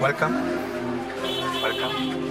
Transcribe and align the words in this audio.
Welcome. 0.00 0.34
Welcome. 1.62 2.25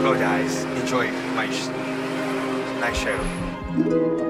Your 0.00 0.16
eyes. 0.16 0.64
Enjoy 0.64 1.10
my 1.36 1.46
nice 2.80 2.96
show. 2.96 4.29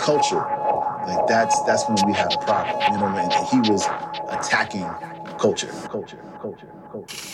Culture, 0.00 0.50
like 1.04 1.26
that's 1.26 1.62
that's 1.62 1.88
when 1.88 2.04
we 2.04 2.14
have 2.14 2.32
a 2.34 2.38
problem. 2.38 2.90
You 2.92 2.98
know, 2.98 3.16
and 3.16 3.32
he 3.32 3.60
was 3.60 3.90
attacking 4.28 5.00
culture, 5.38 5.72
culture, 5.88 6.24
culture, 6.40 6.72
culture. 6.90 7.29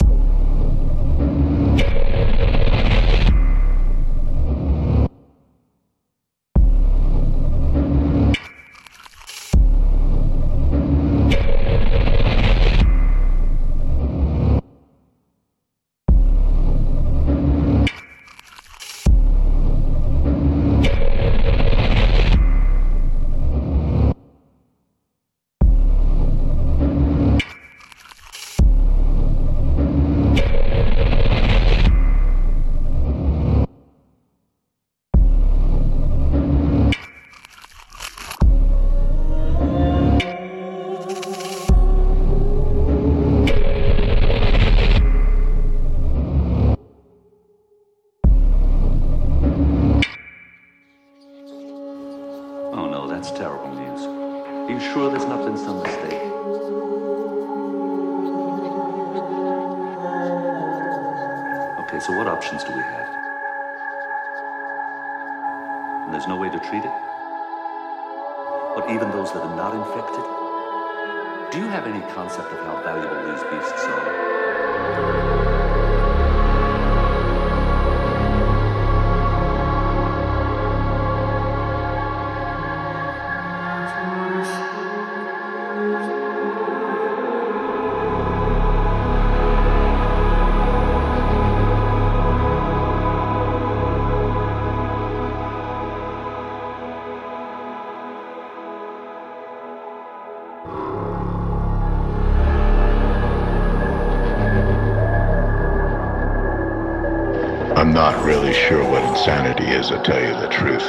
To 109.88 110.02
tell 110.02 110.20
you 110.20 110.34
the 110.40 110.48
truth. 110.48 110.82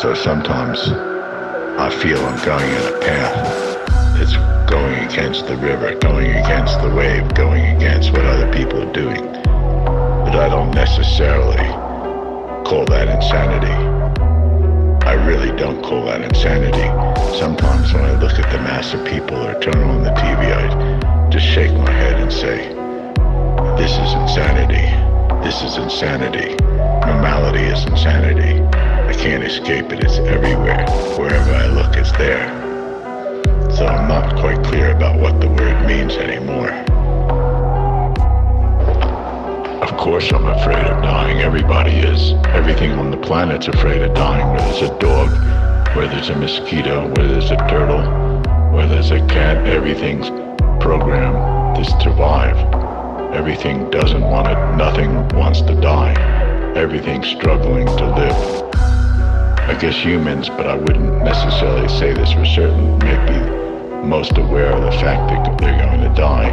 So 0.00 0.14
sometimes 0.14 0.78
I 0.88 1.90
feel 2.00 2.24
I'm 2.24 2.44
going 2.44 2.70
in 2.70 2.94
a 2.94 2.98
path 3.00 3.76
that's 4.16 4.36
going 4.70 4.94
against 5.04 5.46
the 5.46 5.56
river, 5.56 5.96
going 5.96 6.30
against 6.30 6.80
the 6.80 6.94
wave, 6.94 7.34
going 7.34 7.64
against 7.76 8.12
what 8.12 8.24
other 8.24 8.52
people 8.52 8.82
are 8.82 8.92
doing. 8.92 9.26
But 9.32 10.36
I 10.36 10.48
don't 10.48 10.70
necessarily 10.70 11.56
call 12.64 12.84
that 12.86 13.08
insanity. 13.08 13.72
I 15.04 15.14
really 15.26 15.50
don't 15.56 15.82
call 15.82 16.04
that 16.04 16.22
insanity. 16.22 16.86
Sometimes 17.36 17.92
when 17.92 18.04
I 18.04 18.12
look 18.20 18.38
at 18.38 18.48
the 18.52 18.58
mass 18.58 18.94
of 18.94 19.04
people 19.04 19.36
or 19.36 19.58
turn 19.60 19.82
on 19.82 20.04
the 20.04 20.10
TV, 20.10 20.54
I 20.54 21.30
just 21.30 21.46
shake 21.46 21.72
my 21.72 21.90
head 21.90 22.20
and 22.20 22.32
say, 22.32 22.68
this 23.76 23.90
is 23.90 24.12
insanity. 24.14 24.86
This 25.42 25.62
is 25.62 25.78
insanity. 25.78 26.69
Normality 27.20 27.64
is 27.64 27.84
insanity. 27.84 28.62
I 28.72 29.12
can't 29.12 29.44
escape 29.44 29.92
it. 29.92 30.02
It's 30.02 30.16
everywhere. 30.16 30.86
Wherever 31.18 31.52
I 31.52 31.66
look, 31.66 31.94
it's 31.94 32.12
there. 32.12 32.48
So 33.76 33.86
I'm 33.86 34.08
not 34.08 34.40
quite 34.40 34.64
clear 34.64 34.96
about 34.96 35.20
what 35.20 35.38
the 35.38 35.48
word 35.48 35.86
means 35.86 36.16
anymore. 36.16 36.70
Of 39.82 39.94
course 39.98 40.32
I'm 40.32 40.46
afraid 40.46 40.82
of 40.82 41.02
dying. 41.02 41.40
Everybody 41.42 41.90
is. 41.90 42.32
Everything 42.54 42.92
on 42.92 43.10
the 43.10 43.18
planet's 43.18 43.68
afraid 43.68 44.00
of 44.00 44.14
dying. 44.14 44.50
Whether 44.54 44.70
it's 44.70 44.80
a 44.80 44.98
dog, 44.98 45.28
whether 45.94 46.16
it's 46.16 46.30
a 46.30 46.36
mosquito, 46.36 47.06
whether 47.08 47.36
it's 47.36 47.50
a 47.50 47.58
turtle, 47.68 48.00
whether 48.74 48.96
it's 48.96 49.10
a 49.10 49.20
cat, 49.26 49.66
everything's 49.66 50.30
programmed 50.82 51.76
to 51.76 51.84
survive. 52.00 52.56
Everything 53.34 53.90
doesn't 53.90 54.22
want 54.22 54.48
it. 54.48 54.76
Nothing 54.78 55.28
wants 55.36 55.60
to 55.60 55.74
die. 55.82 56.39
Everything's 56.76 57.26
struggling 57.26 57.86
to 57.86 58.14
live. 58.14 58.72
I 58.74 59.76
guess 59.80 59.96
humans, 59.96 60.48
but 60.48 60.66
I 60.66 60.76
wouldn't 60.76 61.24
necessarily 61.24 61.88
say 61.88 62.12
this 62.12 62.32
for 62.32 62.44
certain, 62.44 62.96
may 62.98 63.16
be 63.26 64.06
most 64.06 64.38
aware 64.38 64.72
of 64.72 64.82
the 64.82 64.92
fact 64.92 65.30
that 65.30 65.58
they're 65.58 65.78
going 65.78 66.00
to 66.00 66.14
die. 66.14 66.48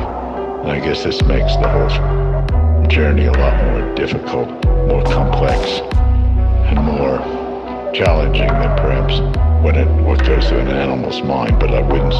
And 0.62 0.72
I 0.72 0.80
guess 0.80 1.04
this 1.04 1.22
makes 1.22 1.56
the 1.58 1.70
whole 1.70 2.88
journey 2.88 3.26
a 3.26 3.32
lot 3.32 3.64
more 3.66 3.96
difficult, 3.96 4.50
more 4.88 5.04
complex, 5.04 5.82
and 6.66 6.84
more 6.84 7.20
challenging 7.94 8.48
than 8.48 8.78
perhaps 8.78 9.20
what, 9.64 9.78
it, 9.78 9.88
what 10.04 10.24
goes 10.26 10.50
through 10.50 10.60
an 10.60 10.68
animal's 10.70 11.22
mind, 11.22 11.60
but 11.60 11.72
I 11.74 11.82
wouldn't 11.82 12.14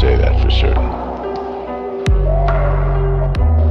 say 0.00 0.16
that 0.16 0.42
for 0.42 0.50
certain. 0.50 0.88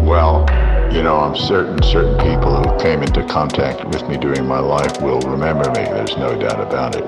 Well, 0.06 0.46
you 0.94 1.02
know, 1.02 1.18
I'm 1.18 1.36
certain 1.36 1.82
certain 1.84 2.18
people 2.20 2.62
who 2.62 2.78
came 2.80 3.02
into 3.02 3.26
contact 3.26 3.86
with 3.86 4.08
me 4.10 4.18
during 4.18 4.46
my 4.46 4.60
life 4.60 5.02
will 5.02 5.22
remember 5.22 5.70
me. 5.70 5.86
There's 5.86 6.18
no 6.18 6.38
doubt 6.38 6.60
about 6.60 6.96
it. 6.96 7.06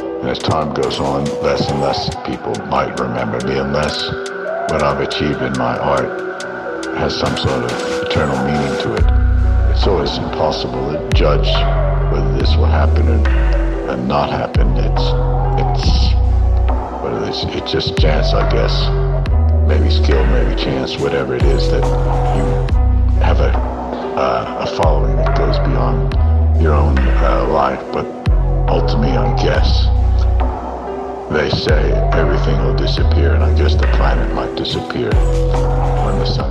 And 0.00 0.28
as 0.28 0.38
time 0.38 0.72
goes 0.72 1.00
on, 1.00 1.24
less 1.42 1.68
and 1.70 1.80
less 1.80 2.14
people 2.24 2.54
might 2.66 2.98
remember 3.00 3.44
me 3.46 3.58
unless 3.58 4.06
what 4.70 4.82
I've 4.82 5.00
achieved 5.00 5.42
in 5.42 5.52
my 5.58 5.76
art 5.78 6.44
has 6.98 7.18
some 7.18 7.36
sort 7.36 7.64
of 7.64 7.72
eternal 8.06 8.36
meaning 8.44 8.78
to 8.82 8.94
it. 8.94 9.74
It's 9.74 9.86
always 9.88 10.16
impossible 10.18 10.92
to 10.92 11.08
judge 11.12 11.48
whether 12.12 12.32
this 12.38 12.54
will 12.56 12.66
happen 12.66 13.08
and, 13.08 13.26
and 13.90 14.06
not 14.06 14.30
happen. 14.30 14.68
It's 14.76 15.02
it's 15.58 16.14
what 17.02 17.14
it 17.14 17.28
is. 17.28 17.44
It's 17.56 17.72
just 17.72 17.98
chance, 17.98 18.34
I 18.34 18.48
guess. 18.52 18.88
Maybe 19.66 19.90
skill, 19.90 20.24
maybe 20.26 20.54
chance, 20.60 20.96
whatever 20.98 21.34
it 21.34 21.42
is 21.42 21.70
that 21.70 21.84
you 22.36 22.49
have 23.22 23.40
a, 23.40 23.52
uh, 24.18 24.66
a 24.68 24.76
following 24.76 25.16
that 25.16 25.36
goes 25.36 25.58
beyond 25.58 26.12
your 26.60 26.74
own 26.74 26.98
uh, 26.98 27.46
life, 27.48 27.80
but 27.92 28.06
ultimately, 28.68 29.16
I 29.16 29.34
guess 29.42 29.86
they 31.30 31.48
say 31.50 31.92
everything 32.12 32.58
will 32.64 32.74
disappear, 32.74 33.34
and 33.34 33.44
I 33.44 33.54
guess 33.54 33.74
the 33.74 33.86
planet 33.98 34.34
might 34.34 34.54
disappear 34.56 35.10
when 36.04 36.18
the 36.18 36.26
sun 36.26 36.49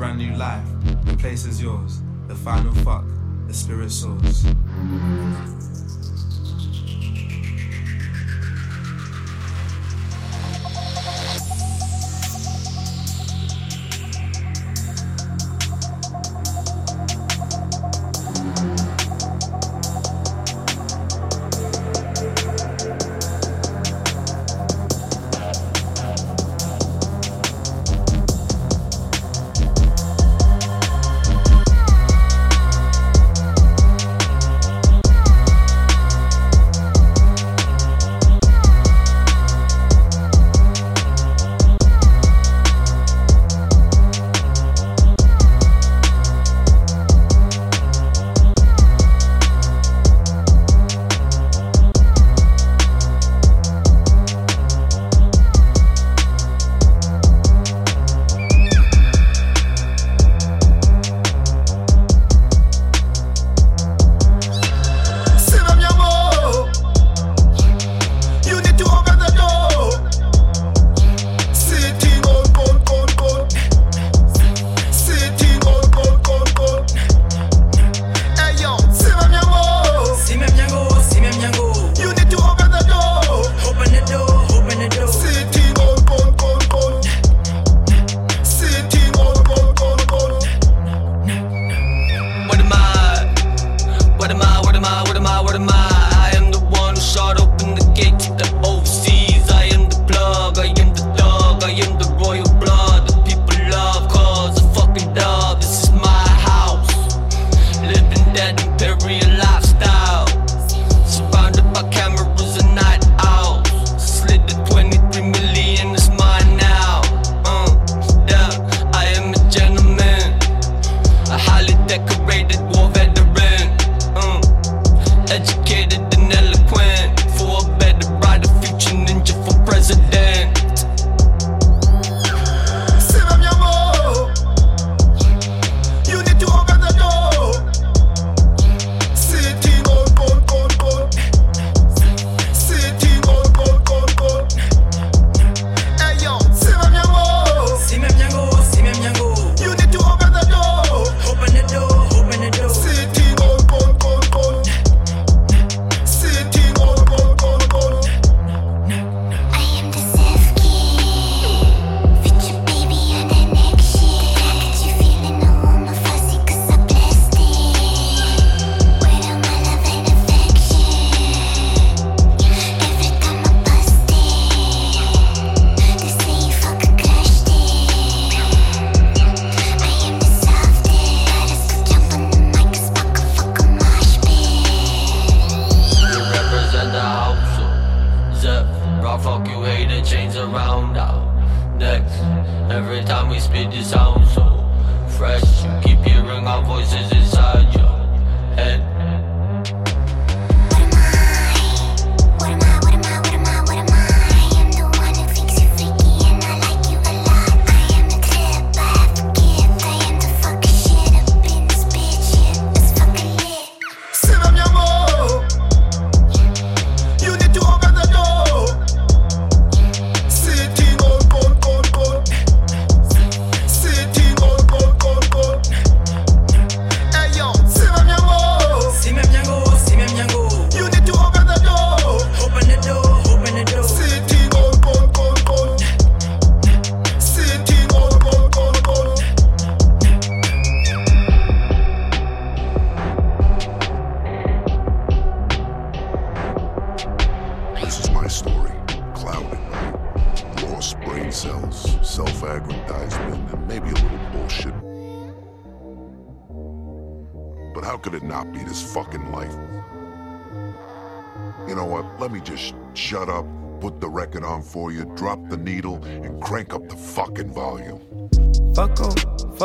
But 0.00 0.06
how 1.20 1.60
yours, 1.60 2.00
the 2.26 2.34
final 2.34 2.72
fuck, 2.76 3.04
the 3.46 3.52
spirit 3.52 3.90
life? 3.90 4.46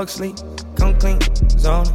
Fuck 0.05 0.09
sleep, 0.09 0.35
come 0.75 0.95
clean, 0.99 1.19
zone. 1.57 1.85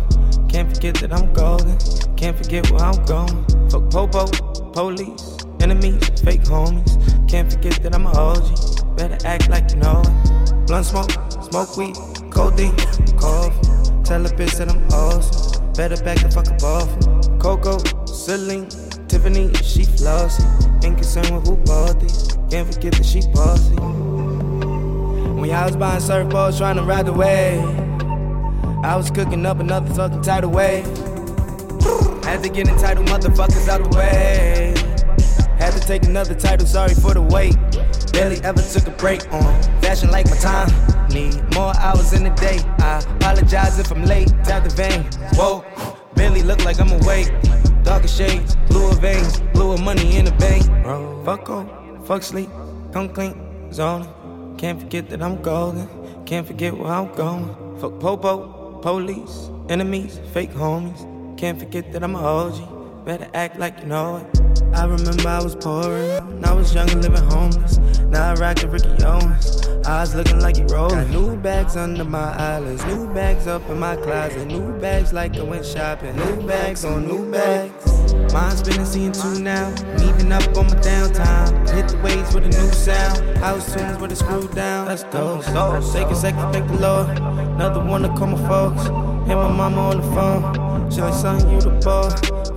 Can't 0.48 0.74
forget 0.74 0.94
that 0.96 1.12
I'm 1.12 1.32
golden, 1.32 1.78
can't 2.16 2.36
forget 2.36 2.68
where 2.70 2.82
I'm 2.82 3.04
going. 3.04 3.44
Fuck 3.70 3.90
popo, 3.90 4.26
police, 4.72 5.36
enemies, 5.60 6.08
fake 6.20 6.42
homies. 6.42 6.90
Can't 7.28 7.52
forget 7.52 7.80
that 7.82 7.94
I'm 7.94 8.06
a 8.06 8.10
OG, 8.10 8.96
better 8.96 9.18
act 9.24 9.48
like 9.48 9.70
you 9.70 9.76
know 9.76 10.02
it. 10.04 10.66
Blunt 10.66 10.86
smoke, 10.86 11.10
smoke 11.50 11.76
weed, 11.76 11.94
codeine, 12.30 12.76
cough. 13.16 13.54
Tell 14.02 14.26
a 14.26 14.30
bitch 14.30 14.58
that 14.58 14.70
I'm 14.70 14.82
awesome, 14.92 15.72
better 15.74 16.02
back 16.02 16.18
the 16.18 16.30
fuck 16.30 16.48
up 16.48 16.62
off. 16.64 16.90
Coco, 17.38 17.78
Celine, 18.06 18.68
Tiffany, 19.06 19.54
she 19.62 19.84
flossy. 19.84 20.42
Ain't 20.82 20.96
concerned 20.96 21.30
with 21.36 21.46
who 21.46 21.56
bought 21.58 22.00
these, 22.00 22.36
can't 22.50 22.74
forget 22.74 22.92
that 22.94 23.06
she 23.06 23.20
bossy. 23.32 23.76
When 25.40 25.50
I 25.50 25.64
was 25.64 25.76
buying 25.76 26.00
surfboards 26.00 26.58
trying 26.58 26.76
to 26.76 26.82
ride 26.82 27.06
the 27.06 27.12
wave, 27.12 27.89
I 28.82 28.96
was 28.96 29.10
cooking 29.10 29.44
up 29.44 29.60
another 29.60 29.92
fucking 29.94 30.22
tidal 30.22 30.50
wave. 30.50 30.86
Had 32.24 32.42
to 32.42 32.48
get 32.48 32.66
entitled 32.66 33.06
motherfuckers 33.08 33.68
out 33.68 33.90
the 33.90 33.96
way. 33.96 34.74
Had 35.58 35.72
to 35.74 35.80
take 35.80 36.04
another 36.04 36.34
title, 36.34 36.66
sorry 36.66 36.94
for 36.94 37.12
the 37.12 37.20
wait. 37.20 37.56
Barely 38.12 38.42
ever 38.42 38.62
took 38.62 38.86
a 38.86 38.90
break 38.92 39.30
on 39.32 39.62
fashion 39.82 40.10
like 40.10 40.30
my 40.30 40.36
time. 40.36 40.68
Need 41.10 41.42
more 41.54 41.76
hours 41.76 42.14
in 42.14 42.24
the 42.24 42.30
day. 42.30 42.58
I 42.78 43.04
apologize 43.16 43.78
if 43.78 43.90
I'm 43.90 44.04
late. 44.04 44.28
Tap 44.44 44.64
the 44.64 44.70
vein. 44.70 45.04
Whoa, 45.34 45.62
barely 46.14 46.42
look 46.42 46.64
like 46.64 46.80
I'm 46.80 46.90
awake. 47.02 47.30
Darker 47.82 48.08
shades, 48.08 48.56
bluer 48.68 48.94
veins, 48.94 49.40
bluer 49.52 49.76
money 49.76 50.16
in 50.16 50.24
the 50.24 50.32
bank. 50.32 50.66
Bro, 50.82 51.22
fuck 51.24 51.50
on, 51.50 52.02
fuck 52.04 52.22
sleep, 52.22 52.48
come 52.92 53.08
clean, 53.10 53.34
zone. 53.72 54.56
Can't 54.56 54.80
forget 54.80 55.10
that 55.10 55.22
I'm 55.22 55.42
golden. 55.42 55.86
Can't 56.24 56.46
forget 56.46 56.76
where 56.76 56.92
I'm 56.92 57.12
going. 57.14 57.54
Fuck 57.80 57.98
popo, 57.98 58.59
police, 58.82 59.50
enemies, 59.68 60.18
fake 60.32 60.52
homies. 60.52 61.06
Can't 61.36 61.58
forget 61.58 61.92
that 61.92 62.02
I'm 62.02 62.14
a 62.14 62.18
OG. 62.18 62.79
Better 63.10 63.28
act 63.34 63.58
like 63.58 63.80
you 63.80 63.86
know 63.86 64.18
it. 64.18 64.40
I 64.72 64.84
remember 64.84 65.28
I 65.28 65.42
was. 65.42 65.56
When 65.56 66.44
I 66.44 66.52
was 66.52 66.72
young 66.72 66.88
and 66.90 67.02
living 67.02 67.28
homeless. 67.28 67.78
Now 68.06 68.30
I 68.30 68.34
rock 68.34 68.58
the 68.58 68.68
Ricky 68.68 69.02
Owens. 69.02 69.66
Eyes 69.84 70.14
looking 70.14 70.38
like 70.38 70.58
you 70.58 70.66
rolling. 70.66 70.94
Got 70.94 71.10
new 71.10 71.36
bags 71.36 71.76
under 71.76 72.04
my 72.04 72.32
eyelids. 72.38 72.84
New 72.86 73.12
bags 73.12 73.48
up 73.48 73.68
in 73.68 73.80
my 73.80 73.96
closet. 73.96 74.46
New 74.46 74.78
bags 74.78 75.12
like 75.12 75.36
I 75.36 75.42
went 75.42 75.66
shopping. 75.66 76.14
New 76.14 76.46
bags 76.46 76.84
on 76.84 77.08
new 77.08 77.28
bags. 77.32 78.12
Mine's 78.32 78.62
been 78.62 78.86
seeing 78.86 79.10
two 79.10 79.40
now. 79.40 79.70
Meeting 79.98 80.30
up 80.30 80.46
on 80.56 80.68
my 80.68 80.76
downtime. 80.76 81.68
Hit 81.68 81.88
the 81.88 81.98
waves 82.04 82.32
with 82.32 82.44
a 82.44 82.48
new 82.48 82.72
sound. 82.72 83.38
House 83.38 83.74
tunes 83.74 83.98
with 83.98 84.12
a 84.12 84.14
screw 84.14 84.46
down. 84.54 84.86
Let's 84.86 85.02
go. 85.02 85.42
Go. 85.52 85.92
Take 85.92 86.06
a 86.06 86.14
second, 86.14 86.52
thank 86.52 86.68
the 86.68 86.78
Lord. 86.78 87.08
Another 87.18 87.82
one 87.82 88.02
to 88.02 88.08
call 88.10 88.28
my 88.28 88.48
folks. 88.48 88.84
Hit 89.26 89.34
my 89.34 89.50
mama 89.50 89.80
on 89.80 89.96
the 89.96 90.02
phone. 90.14 90.69
She 90.90 91.00
like, 91.00 91.14
son, 91.14 91.38
you 91.50 91.60
the 91.60 91.70
boy. 91.70 92.10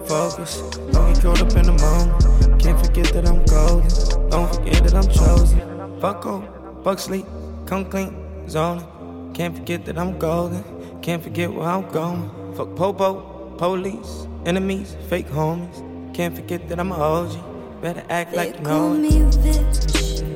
Focus. 0.08 0.62
Don't 0.92 1.14
get 1.14 1.22
caught 1.22 1.42
up 1.42 1.56
in 1.56 1.66
the 1.68 1.74
moment. 1.74 2.62
Can't 2.62 2.84
forget 2.84 3.14
that 3.14 3.28
I'm 3.28 3.46
golden. 3.46 4.30
Don't 4.30 4.56
forget 4.56 4.84
that 4.84 4.96
I'm 4.96 5.08
chosen. 5.08 6.00
Fuck 6.00 6.26
off. 6.26 6.44
Fuck 6.84 6.98
sleep. 7.00 7.26
Come 7.68 7.86
clean. 7.86 8.12
Zoning. 8.50 9.32
Can't 9.34 9.56
forget 9.56 9.86
that 9.86 10.00
I'm 10.00 10.18
golden. 10.18 10.64
Can't 11.02 11.22
forget 11.22 11.54
where 11.54 11.68
I'm 11.68 11.88
going. 11.92 12.30
Fuck 12.56 12.76
popo. 12.76 13.56
Police. 13.58 14.28
Enemies. 14.46 14.96
Fake 15.10 15.28
homies. 15.28 16.14
Can't 16.14 16.36
forget 16.36 16.68
that 16.70 16.80
I'm 16.80 16.92
a 16.92 16.96
OG. 16.96 17.82
Better 17.82 18.04
act 18.10 18.34
like 18.34 18.56
you 18.56 18.64
know 18.64 18.94
me 18.94 19.12
bitch. 19.44 20.34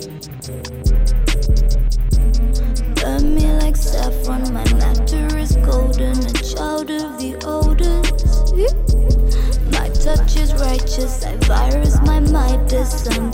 Burn 3.01 3.36
me 3.36 3.51
like 3.53 3.75
saffron, 3.75 4.53
my 4.53 4.63
nectar 4.63 5.37
is 5.49 5.55
golden, 5.57 6.17
a 6.25 6.33
child 6.33 6.89
of 6.91 7.17
the 7.19 7.36
oldest. 7.45 8.53
My 9.71 9.88
touch 9.89 10.36
is 10.36 10.53
righteous, 10.55 11.23
I 11.23 11.36
virus 11.38 11.99
my 12.01 12.19
I'm 12.19 12.67
golden. 12.67 13.31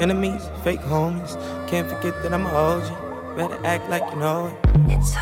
Enemies, 0.00 0.48
fake 0.64 0.80
homies. 0.80 1.36
Can't 1.68 1.88
forget 1.88 2.22
that 2.22 2.32
I'm 2.32 2.46
a 2.46 2.48
OG. 2.48 3.36
Better 3.36 3.58
act 3.64 3.88
like 3.88 4.02
you 4.12 4.18
know 4.18 4.46
it. 4.46 4.56
It's 4.88 5.14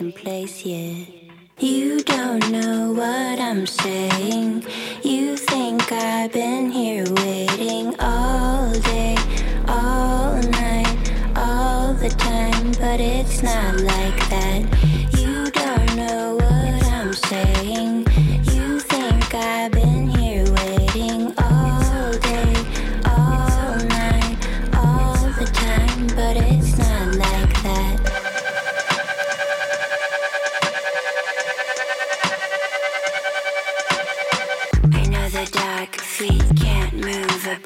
place, 0.00 0.64
yeah. 0.66 1.06
You 1.58 2.00
don't 2.02 2.50
know 2.50 2.92
what 2.92 3.40
I'm 3.40 3.66
saying. 3.66 4.66
You 5.02 5.38
think 5.38 5.90
I've 5.90 6.32
been 6.32 6.70
here 6.70 7.06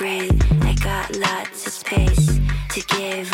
breathe. 0.01 0.43
I 0.63 0.73
got 0.83 1.15
lots 1.19 1.67
of 1.67 1.75
space 1.75 2.41
to 2.71 2.81
give 2.97 3.31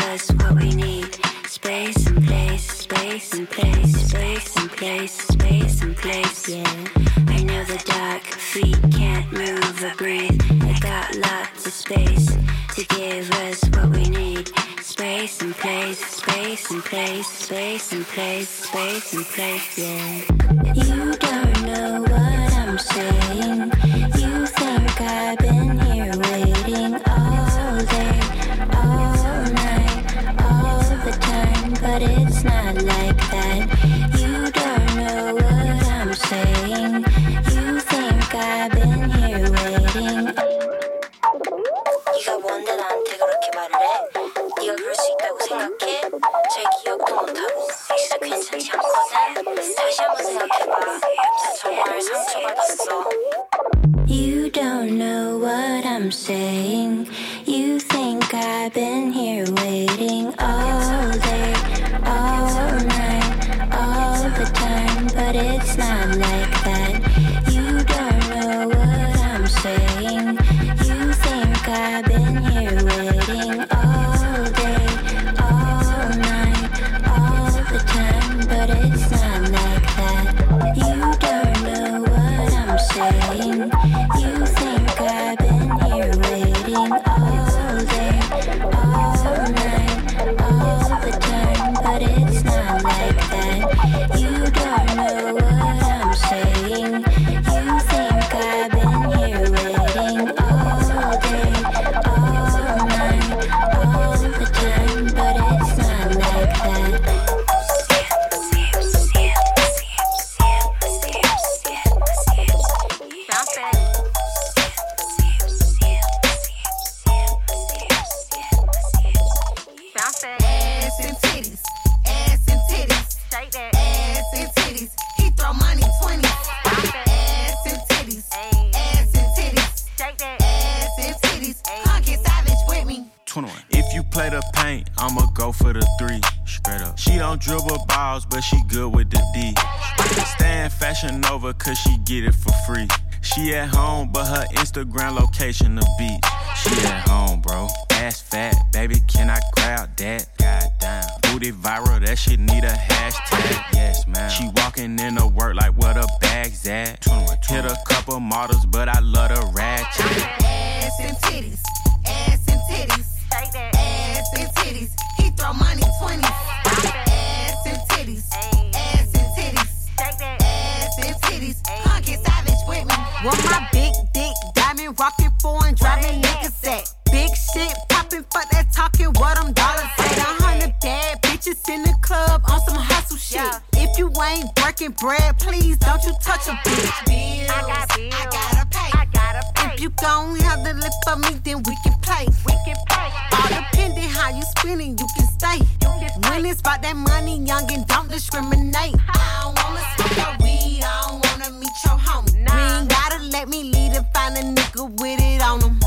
working 184.77 184.95
bread, 185.01 185.39
please 185.39 185.77
don't 185.79 186.03
you 186.05 186.13
touch 186.21 186.49
a 186.49 186.53
bitch. 186.53 187.49
I 187.49 187.63
got 187.63 187.97
bills. 187.97 188.15
I 188.15 188.25
gotta 188.25 188.67
pay. 188.67 188.91
I 188.93 189.07
gotta 189.13 189.43
pay. 189.55 189.75
If 189.75 189.81
you 189.81 189.91
gon' 189.91 190.37
have 190.41 190.65
the 190.65 190.75
lip 190.75 190.93
for 191.05 191.17
me, 191.17 191.41
then 191.45 191.63
we 191.63 191.75
can 191.83 191.95
play. 192.01 192.27
We 192.45 192.53
can 192.65 192.77
play. 192.89 193.11
All 193.33 193.49
depending 193.49 194.09
how 194.11 194.31
you 194.31 194.43
spending, 194.59 194.99
you 194.99 195.07
can 195.17 195.27
stay. 195.27 195.59
You 195.59 195.93
can 196.01 196.09
stay. 196.11 196.31
When 196.31 196.45
it's 196.45 196.61
about 196.61 196.83
that 196.83 196.97
money, 196.97 197.39
young 197.39 197.73
and 197.73 197.87
don't 197.87 198.11
discriminate. 198.11 198.97
I 199.09 199.43
don't 199.43 199.57
wanna 199.57 199.83
smoke 199.97 200.17
your 200.17 200.33
weed, 200.45 200.83
I 200.85 201.09
don't 201.09 201.25
wanna 201.25 201.51
meet 201.59 201.77
your 201.85 201.97
homie. 201.97 202.37
You 202.37 202.77
ain't 202.77 202.91
gotta 202.91 203.23
let 203.33 203.49
me 203.49 203.73
lead 203.73 203.97
and 203.97 204.07
find 204.13 204.37
a 204.37 204.43
nigga 204.43 204.91
with 205.01 205.21
it 205.23 205.41
on 205.43 205.61
him. 205.61 205.81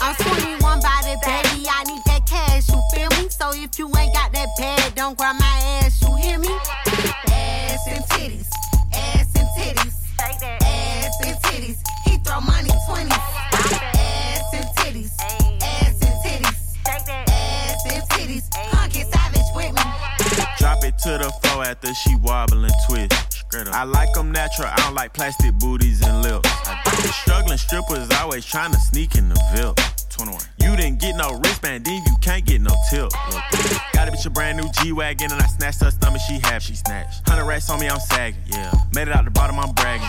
I'm 0.00 0.14
21 0.14 0.80
by 0.80 0.98
the 1.02 1.18
baby, 1.26 1.66
I 1.68 1.84
need 1.84 2.02
that 2.06 2.26
cash, 2.26 2.68
you 2.68 2.80
feel 2.94 3.10
me? 3.18 3.28
So 3.28 3.50
if 3.52 3.78
you 3.78 3.86
ain't 3.98 4.14
got 4.14 4.32
that 4.32 4.48
bag, 4.56 4.94
don't 4.94 5.18
grab 5.18 5.36
my 5.38 5.49
to 21.02 21.16
the 21.16 21.30
floor 21.42 21.64
after 21.64 21.94
she 21.94 22.14
wobble 22.16 22.64
and 22.64 22.74
twist. 22.86 23.44
I 23.72 23.84
like 23.84 24.12
them 24.12 24.32
natural, 24.32 24.68
I 24.68 24.76
don't 24.76 24.94
like 24.94 25.14
plastic 25.14 25.54
booties 25.54 26.06
and 26.06 26.22
lips. 26.22 26.48
Struggling 27.22 27.58
strippers 27.58 28.10
always 28.20 28.44
trying 28.44 28.72
to 28.72 28.78
sneak 28.78 29.16
in 29.16 29.28
the 29.30 29.40
VIP. 29.54 29.78
21. 30.10 30.49
You 30.62 30.76
didn't 30.76 31.00
get 31.00 31.16
no 31.16 31.38
wristband, 31.38 31.84
then 31.84 32.02
you 32.06 32.16
can't 32.20 32.44
get 32.44 32.60
no 32.60 32.74
tip. 32.90 33.10
Got 33.92 34.08
a 34.08 34.12
bitch 34.12 34.26
a 34.26 34.30
brand 34.30 34.58
new 34.58 34.68
G 34.80 34.92
Wagon 34.92 35.32
and 35.32 35.40
I 35.40 35.46
snatched 35.46 35.80
her 35.80 35.90
stomach, 35.90 36.20
she 36.26 36.38
happy. 36.38 36.64
She 36.64 36.74
snatched. 36.76 37.26
100 37.28 37.44
racks 37.46 37.70
on 37.70 37.80
me, 37.80 37.88
I'm 37.88 38.00
sagging. 38.00 38.40
Yeah. 38.46 38.72
Made 38.94 39.08
it 39.08 39.14
out 39.14 39.24
the 39.24 39.30
bottom, 39.30 39.58
I'm 39.58 39.72
bragging. 39.74 40.06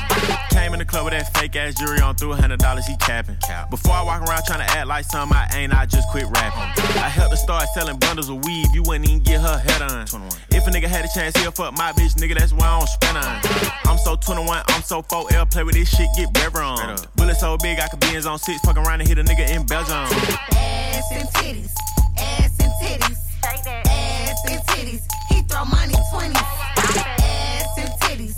Came 0.50 0.74
in 0.74 0.80
the 0.80 0.86
club 0.86 1.06
with 1.06 1.14
that 1.14 1.34
fake 1.38 1.56
ass 1.56 1.76
jewelry 1.76 2.02
on, 2.02 2.16
threw 2.16 2.34
a 2.34 2.36
hundred 2.36 2.60
dollars, 2.60 2.86
he 2.86 2.96
capping. 2.98 3.38
Before 3.70 3.94
I 3.94 4.04
walk 4.04 4.28
around 4.28 4.44
trying 4.46 4.66
to 4.66 4.72
act 4.72 4.88
like 4.88 5.06
something 5.06 5.36
I 5.36 5.48
ain't, 5.56 5.74
I 5.74 5.86
just 5.86 6.10
quit 6.10 6.26
rapping. 6.26 6.62
I 7.00 7.10
helped 7.10 7.32
her 7.32 7.38
start 7.38 7.68
selling 7.74 7.98
bundles 7.98 8.30
of 8.30 8.44
weed, 8.46 8.68
you 8.74 8.84
wouldn't 8.84 9.08
even 9.08 9.24
get 9.24 9.42
her 9.42 9.58
head 9.58 9.82
on. 9.82 10.06
21. 10.06 10.30
If 10.52 10.68
a 10.68 10.70
nigga 10.72 10.88
had 10.88 11.06
a 11.06 11.10
chance, 11.14 11.36
he'll 11.38 11.52
fuck 11.52 11.78
my 11.78 11.92
bitch, 11.94 12.16
nigga, 12.16 12.38
that's 12.38 12.54
why 12.54 12.68
I 12.68 12.80
don't 12.80 12.90
spend 12.90 13.18
on. 13.18 13.42
I'm 13.86 13.98
so 13.98 14.16
21, 14.16 14.64
I'm 14.68 14.82
so 14.84 15.02
4L, 15.02 15.50
play 15.52 15.64
with 15.64 15.76
this 15.76 15.90
shit, 15.90 16.08
get 16.16 16.34
better 16.34 16.62
on. 16.62 16.98
Bullet 17.16 17.36
so 17.36 17.58
big, 17.58 17.80
I 17.80 17.88
could 17.88 18.00
be 18.00 18.16
in 18.16 18.22
zone 18.22 18.38
6, 18.38 18.62
fuck 18.62 18.78
around 18.78 19.02
and 19.02 19.08
hit 19.08 19.18
a 19.18 19.24
nigga 19.24 19.50
in 19.50 19.66
Belgium. 19.66 20.08
Ass 20.54 21.12
and 21.12 21.30
titties, 21.30 21.74
ass 22.18 22.60
and 22.60 22.74
titties, 22.82 23.18
ass 23.44 24.40
and 24.50 24.62
titties. 24.68 25.04
He 25.30 25.42
throw 25.44 25.66
money 25.66 25.96
20. 26.12 26.36
Ass 26.36 27.78
and 27.78 27.90
titties, 28.02 28.36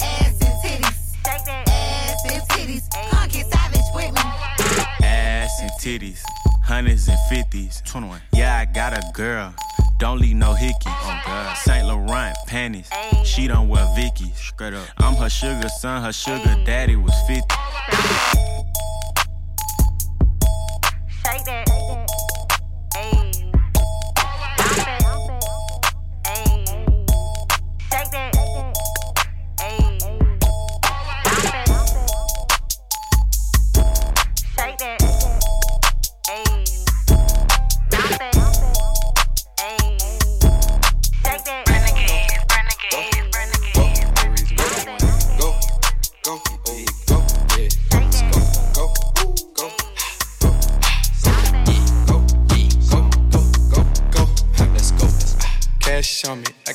ass 0.00 0.40
and 0.40 0.54
titties, 0.62 1.16
ass 1.26 2.24
and 2.32 2.42
titties. 2.50 3.10
Come 3.10 3.28
get 3.28 3.46
savage 3.52 3.90
with 3.94 4.12
me. 4.12 4.20
Ass 5.06 5.60
and 5.60 5.70
titties, 5.80 6.22
hundreds 6.64 7.08
and 7.08 7.18
fifties. 7.28 7.82
21. 7.84 8.20
Yeah, 8.32 8.58
I 8.58 8.64
got 8.64 8.92
a 8.92 9.02
girl. 9.12 9.54
Don't 9.98 10.20
leave 10.20 10.36
no 10.36 10.52
hickeys. 10.52 10.74
Oh 10.86 11.20
God. 11.24 11.56
Saint 11.56 11.86
Laurent 11.86 12.36
panties. 12.46 12.90
She 13.24 13.48
don't 13.48 13.68
wear 13.68 13.86
Vicky. 13.96 14.30
Straight 14.34 14.74
up. 14.74 14.86
I'm 14.98 15.14
her 15.14 15.30
sugar 15.30 15.68
son. 15.68 16.02
Her 16.02 16.12
sugar 16.12 16.54
daddy 16.66 16.96
was 16.96 17.14
50. 17.26 17.42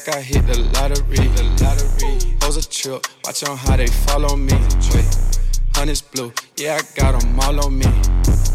Like 0.07 0.15
I 0.15 0.21
hit 0.21 0.45
the 0.47 0.59
lottery. 0.73 1.15
The 1.15 1.43
lottery. 1.61 2.37
Hoes 2.41 2.57
a 2.57 2.67
trip, 2.67 3.05
watch 3.25 3.43
on 3.43 3.57
how 3.57 3.75
they 3.77 3.87
follow 3.87 4.35
me. 4.35 4.53
Wait, 4.93 5.05
honey's 5.75 6.01
blue, 6.01 6.31
yeah, 6.57 6.79
I 6.79 6.99
got 6.99 7.19
them 7.19 7.39
all 7.39 7.65
on 7.65 7.77
me. 7.77 7.85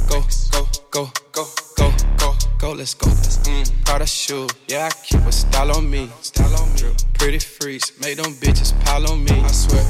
Go, 0.08 0.22
go, 0.50 0.66
go, 0.90 1.10
go, 1.32 1.44
go, 1.76 1.92
go, 2.16 2.34
go, 2.58 2.72
let's 2.72 2.94
go. 2.94 3.06
Mm, 3.06 3.84
Prada 3.84 4.06
shoe, 4.06 4.46
yeah, 4.68 4.88
I 4.90 4.90
keep 5.04 5.20
a 5.20 5.32
style 5.32 5.72
on 5.76 5.88
me. 5.88 6.08
Style 6.20 6.54
on 6.56 6.72
me. 6.74 6.92
Pretty 7.14 7.38
freaks, 7.38 7.92
make 8.00 8.16
them 8.16 8.32
bitches 8.34 8.72
pile 8.84 9.10
on 9.10 9.22
me. 9.22 9.40
I 9.40 9.48
swear. 9.48 9.84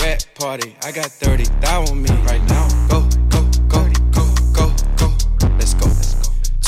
Rat 0.00 0.26
party, 0.34 0.76
I 0.82 0.92
got 0.92 1.06
30 1.06 1.44
thou 1.60 1.84
on 1.84 2.02
me 2.02 2.10
right 2.26 2.42
now. 2.48 2.68
Go, 2.88 3.08
go, 3.30 3.42
go, 3.68 3.88
go, 4.10 4.26
go, 4.52 4.74
go. 4.96 5.48
Let's 5.58 5.74
go. 5.74 5.88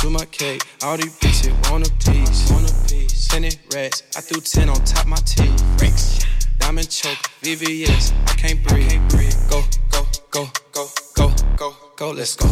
To 0.00 0.10
my 0.10 0.24
cake, 0.26 0.62
all 0.82 0.96
these 0.96 1.18
bitches 1.18 1.70
want 1.70 1.86
a 1.88 1.92
piece. 2.10 2.50
Want 2.50 2.70
a 2.70 2.74
piece. 2.88 2.93
It 3.16 3.58
rats, 3.74 4.02
I 4.16 4.20
threw 4.20 4.40
10 4.40 4.68
on 4.68 4.76
top 4.84 5.06
my 5.06 5.16
teeth. 5.16 5.60
Ricks. 5.80 6.24
Diamond 6.58 6.88
choke, 6.88 7.18
VVS, 7.42 8.12
I 8.28 8.34
can't 8.34 8.62
breathe. 8.66 9.02
Go, 9.50 9.62
go, 9.90 10.06
go, 10.30 10.48
go, 10.72 10.88
go, 11.14 11.34
go, 11.56 11.74
go, 11.96 12.10
let's 12.10 12.36
go. 12.36 12.48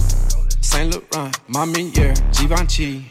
Saint 0.61 0.90
Laurent, 0.92 1.33
Mamier, 1.48 2.14
Givenchy. 2.37 3.07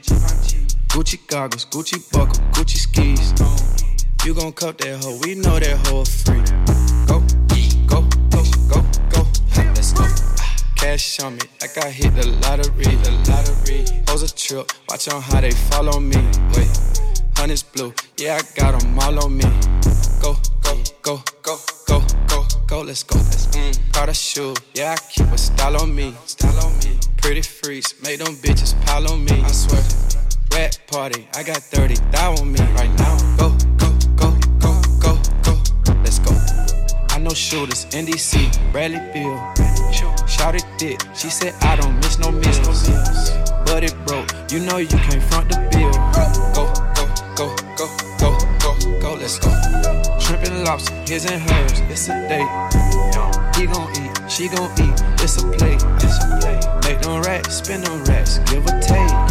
Gucci 0.89 1.17
goggles, 1.27 1.65
Gucci 1.65 1.99
buckle, 2.11 2.43
Gucci 2.51 2.77
skis. 2.77 3.33
You 4.25 4.33
gon' 4.33 4.51
cut 4.53 4.77
that 4.79 5.03
hoe, 5.03 5.19
we 5.23 5.35
know 5.35 5.57
that 5.59 5.77
hoe 5.87 6.03
free. 6.03 6.43
Go, 7.07 7.19
go, 7.87 8.01
go, 8.29 8.43
go, 8.69 8.81
go, 9.09 9.27
let's 9.73 9.93
go. 9.93 10.05
Cash 10.75 11.19
on 11.21 11.35
me, 11.35 11.41
like 11.61 11.77
I 11.77 11.89
hit 11.89 12.13
the 12.15 12.27
lottery, 12.41 12.83
the 12.83 13.11
lottery. 13.27 14.03
Hoes 14.07 14.23
a 14.23 14.33
trip, 14.35 14.71
watch 14.89 15.07
on 15.07 15.21
how 15.21 15.41
they 15.41 15.51
follow 15.51 15.99
me. 15.99 16.17
Wait, 16.53 17.01
honey's 17.41 17.63
blue, 17.63 17.91
yeah, 18.17 18.39
I 18.39 18.41
got 18.55 18.83
'em 18.83 18.99
all 18.99 19.17
on 19.25 19.35
me. 19.35 19.49
Go, 20.21 20.37
go, 20.61 20.73
go, 21.01 21.23
go, 21.41 21.57
go, 21.87 21.97
go, 22.27 22.45
go, 22.67 22.81
let's 22.81 23.01
go. 23.01 23.17
Let's 23.17 23.47
mm. 23.47 23.73
Prada 23.91 24.13
shoe, 24.13 24.53
yeah, 24.75 24.93
I 24.95 24.97
keep 25.11 25.25
a 25.25 25.37
style 25.39 25.81
on 25.81 25.95
me, 25.95 26.13
style 26.27 26.59
on 26.63 26.71
me. 26.83 26.99
Pretty 27.17 27.41
freaks, 27.41 27.95
make 28.03 28.19
them 28.19 28.35
bitches 28.43 28.73
pile 28.85 29.11
on 29.11 29.25
me. 29.25 29.41
I 29.41 29.51
swear. 29.51 29.81
Rat 30.53 30.77
party, 30.85 31.27
I 31.33 31.41
got 31.41 31.57
30 31.57 31.95
thou 32.11 32.35
on 32.35 32.51
me 32.51 32.59
right 32.77 32.93
now. 32.99 33.17
Go, 33.41 33.49
go, 33.81 33.89
go, 34.21 34.29
go, 34.59 34.73
go, 35.01 35.13
go, 35.41 35.93
let's 36.05 36.19
go. 36.19 36.33
I 37.09 37.17
know 37.17 37.33
shooters, 37.33 37.85
NDC, 37.85 38.31
Bradley 38.71 39.01
Beal. 39.13 39.37
Shout 40.27 40.53
it 40.53 40.65
dick, 40.77 40.99
she 41.15 41.29
said 41.31 41.55
I 41.61 41.75
don't 41.75 41.95
miss 42.01 42.19
no 42.19 42.29
meals. 42.31 42.87
But 43.65 43.83
it 43.83 43.95
broke, 44.05 44.29
you 44.51 44.59
know 44.59 44.77
you 44.77 44.87
can't 44.87 45.23
front 45.23 45.49
the 45.49 45.57
bill. 45.71 45.91
Go, 46.53 46.90
let's. 49.39 50.25
Shrimp 50.25 50.43
and 50.43 50.63
lobster, 50.65 50.93
his 51.07 51.25
and 51.25 51.41
hers, 51.41 51.79
it's 51.89 52.09
a 52.09 52.27
date. 52.27 52.47
He 53.57 53.67
gon' 53.67 53.89
eat, 54.01 54.31
she 54.31 54.47
gon' 54.49 54.71
eat, 54.79 55.01
it's 55.21 55.37
a 55.37 55.47
plate. 55.57 55.83
Make 56.83 57.01
them 57.01 57.21
racks, 57.21 57.55
spend 57.55 57.85
them 57.85 58.03
racks, 58.05 58.39
give 58.49 58.65
or 58.65 58.79
take. 58.79 59.30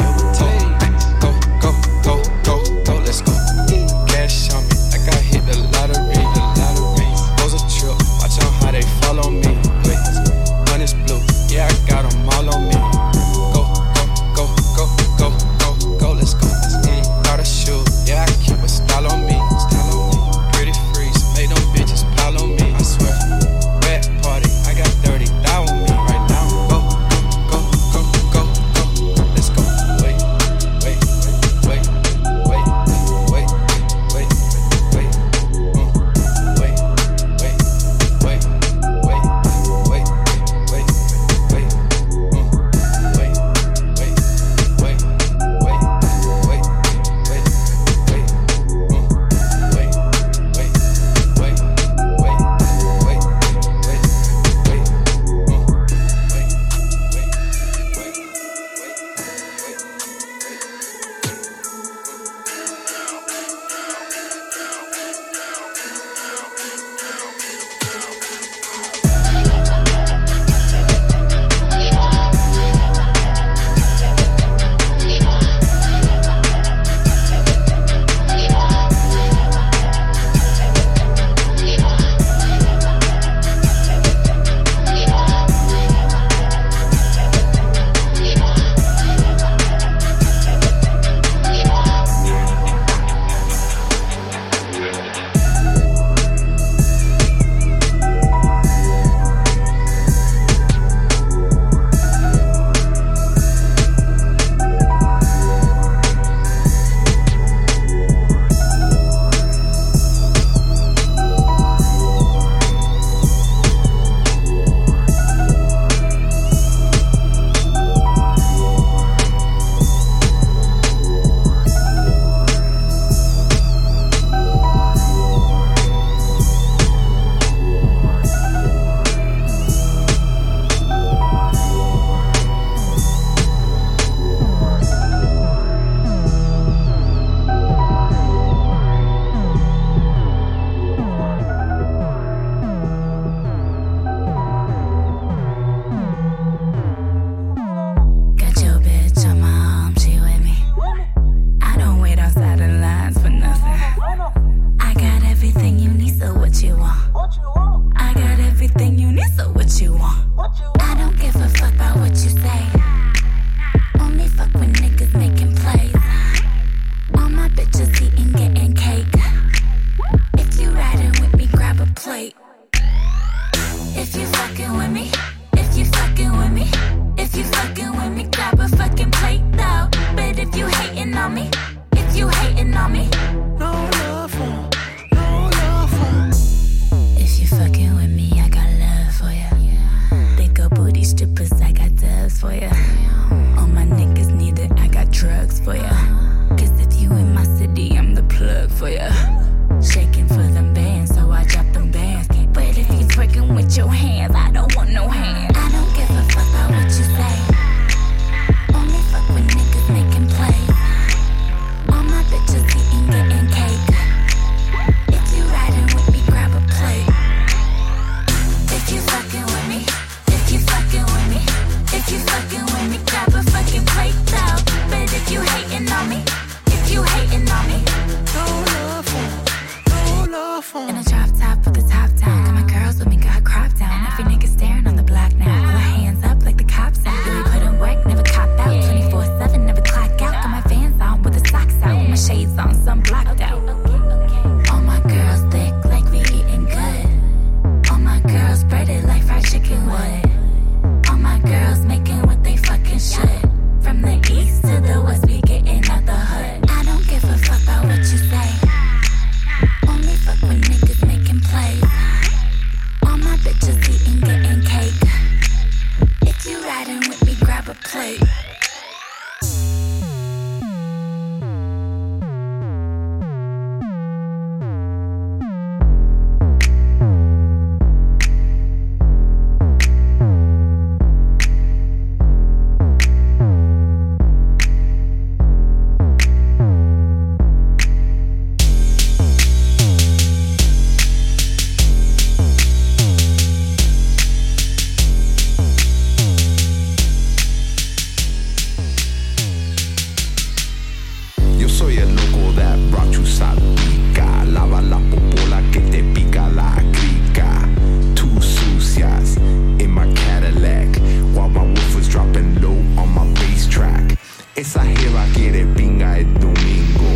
Soy 301.70 301.98
el 301.98 302.14
loco 302.14 302.52
that 302.52 302.78
brought 302.90 303.12
you 303.12 303.24
salpica. 303.24 304.44
Lava 304.52 304.82
la 304.82 304.98
popola 304.98 305.62
que 305.70 305.80
te 305.80 306.02
pica 306.14 306.48
la 306.48 306.74
crica. 306.92 307.68
Two 308.14 308.40
sucias 308.40 309.36
in 309.78 309.90
my 309.90 310.06
Cadillac. 310.14 310.88
While 311.34 311.48
my 311.50 311.64
woofers 311.64 312.10
dropping 312.10 312.60
low 312.60 312.76
on 313.00 313.08
my 313.14 313.24
bass 313.34 313.66
track. 313.68 314.18
Esa 314.56 314.80
jeva 314.80 315.24
quiere 315.32 315.64
pinga 315.74 316.18
el 316.18 316.26
domingo. 316.34 317.10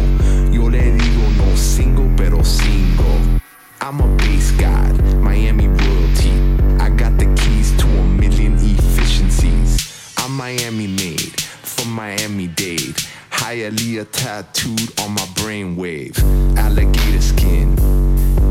Yo 0.52 0.68
le 0.68 0.92
digo 0.92 1.28
no 1.36 1.56
single, 1.56 2.10
pero 2.16 2.42
single. 2.42 3.40
I'm 3.80 4.00
a 4.00 4.06
bass 4.16 4.52
god, 4.52 4.94
Miami 5.20 5.68
royalty. 5.68 6.32
I 6.80 6.90
got 6.90 7.18
the 7.18 7.26
keys 7.34 7.76
to 7.78 7.86
a 7.86 8.04
million 8.04 8.54
efficiencies. 8.54 10.14
I'm 10.18 10.36
Miami 10.36 10.86
made 10.86 11.40
from 11.62 11.92
Miami 11.92 12.46
Dade. 12.46 13.03
Hialeah 13.44 14.10
tattooed 14.10 14.98
on 15.00 15.12
my 15.12 15.26
brainwave. 15.36 16.16
Alligator 16.56 17.20
skin, 17.20 17.78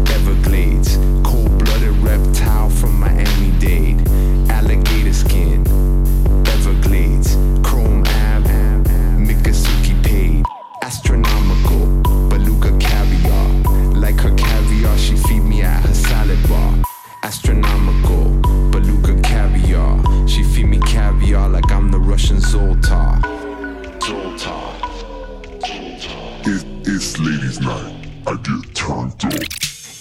Everglades. 0.08 0.98
Cold 1.24 1.58
blooded 1.58 1.98
reptile 2.04 2.70
from 2.70 3.00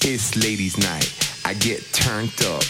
It's 0.05 0.35
ladies' 0.35 0.77
night. 0.79 1.15
I 1.45 1.55
get 1.55 1.81
turned 1.93 2.35
up. 2.43 2.65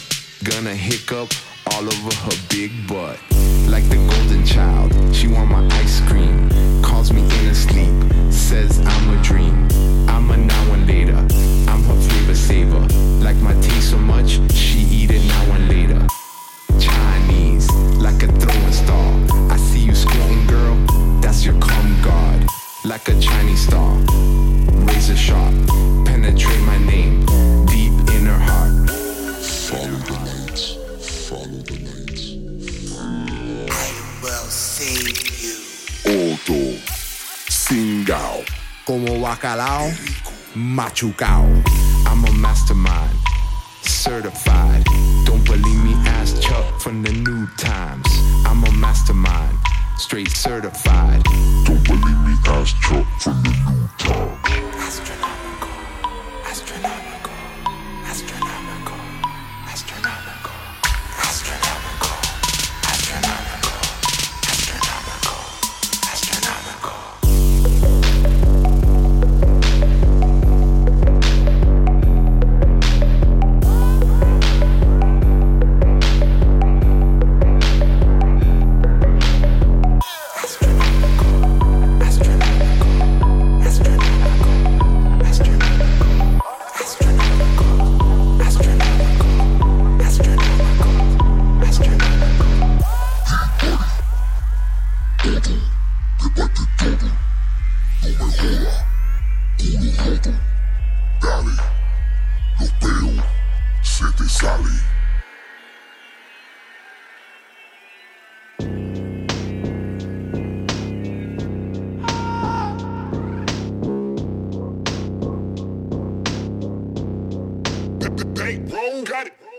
Gonna 0.44 0.74
hiccup 0.74 1.32
all 1.72 1.82
over 1.82 2.14
her 2.14 2.36
big 2.50 2.70
butt. 2.86 3.18
Like 3.66 3.88
the 3.88 3.96
golden 3.96 4.44
child, 4.44 4.92
she 5.14 5.28
want 5.28 5.50
my 5.50 5.66
ice 5.78 6.02
cream. 6.08 6.50
Calls 6.82 7.10
me 7.10 7.22
in 7.22 7.46
her 7.46 7.54
sleep, 7.54 8.30
says 8.30 8.80
I'm 8.84 9.18
a 9.18 9.22
dream. 9.22 9.66
I'm 10.10 10.30
a 10.30 10.36
now 10.36 10.72
and 10.74 10.86
later. 10.86 11.16
I'm 11.72 11.82
her 11.84 12.00
flavor 12.02 12.34
saver. 12.34 12.86
Like 13.24 13.38
my 13.38 13.54
taste 13.62 13.92
so 13.92 13.96
much, 13.96 14.38
she 14.52 14.80
eat 14.80 15.10
it 15.10 15.24
now 15.26 15.54
and 15.54 15.68
later. 15.70 16.06
Chinese, 16.78 17.66
like 17.96 18.22
a 18.24 18.26
throwing 18.26 18.72
star. 18.72 19.08
I 19.50 19.56
see 19.56 19.80
you 19.80 19.94
squinting, 19.94 20.46
girl. 20.46 20.76
That's 21.22 21.46
your 21.46 21.58
calm 21.60 22.02
guard. 22.02 22.44
Like 22.84 23.08
a 23.08 23.18
Chinese 23.18 23.66
star. 23.66 23.96
Razor 24.84 25.16
sharp. 25.16 25.54
Penetrate 26.04 26.60
my 26.60 26.76
name 26.84 27.21
Como 38.84 39.20
bacalao. 39.20 39.92
Machucao. 40.54 41.46
I'm 42.06 42.24
a 42.24 42.32
mastermind. 42.32 43.16
Certified. 43.82 44.84
Don't 45.24 45.44
believe 45.44 45.84
me, 45.84 45.94
ask 46.04 46.40
Chuck 46.40 46.80
from 46.80 47.02
the 47.02 47.12
New 47.12 47.46
Times. 47.56 48.06
I'm 48.44 48.64
a 48.64 48.72
mastermind. 48.72 49.56
Straight 49.98 50.30
certified. 50.30 51.22
Don't 51.64 51.84
believe 51.84 52.20
me, 52.26 52.34
ask 52.46 52.76
Chuck 52.80 53.06
from 53.20 53.42
the 53.44 53.50
New 53.50 53.88
Times. 53.98 54.21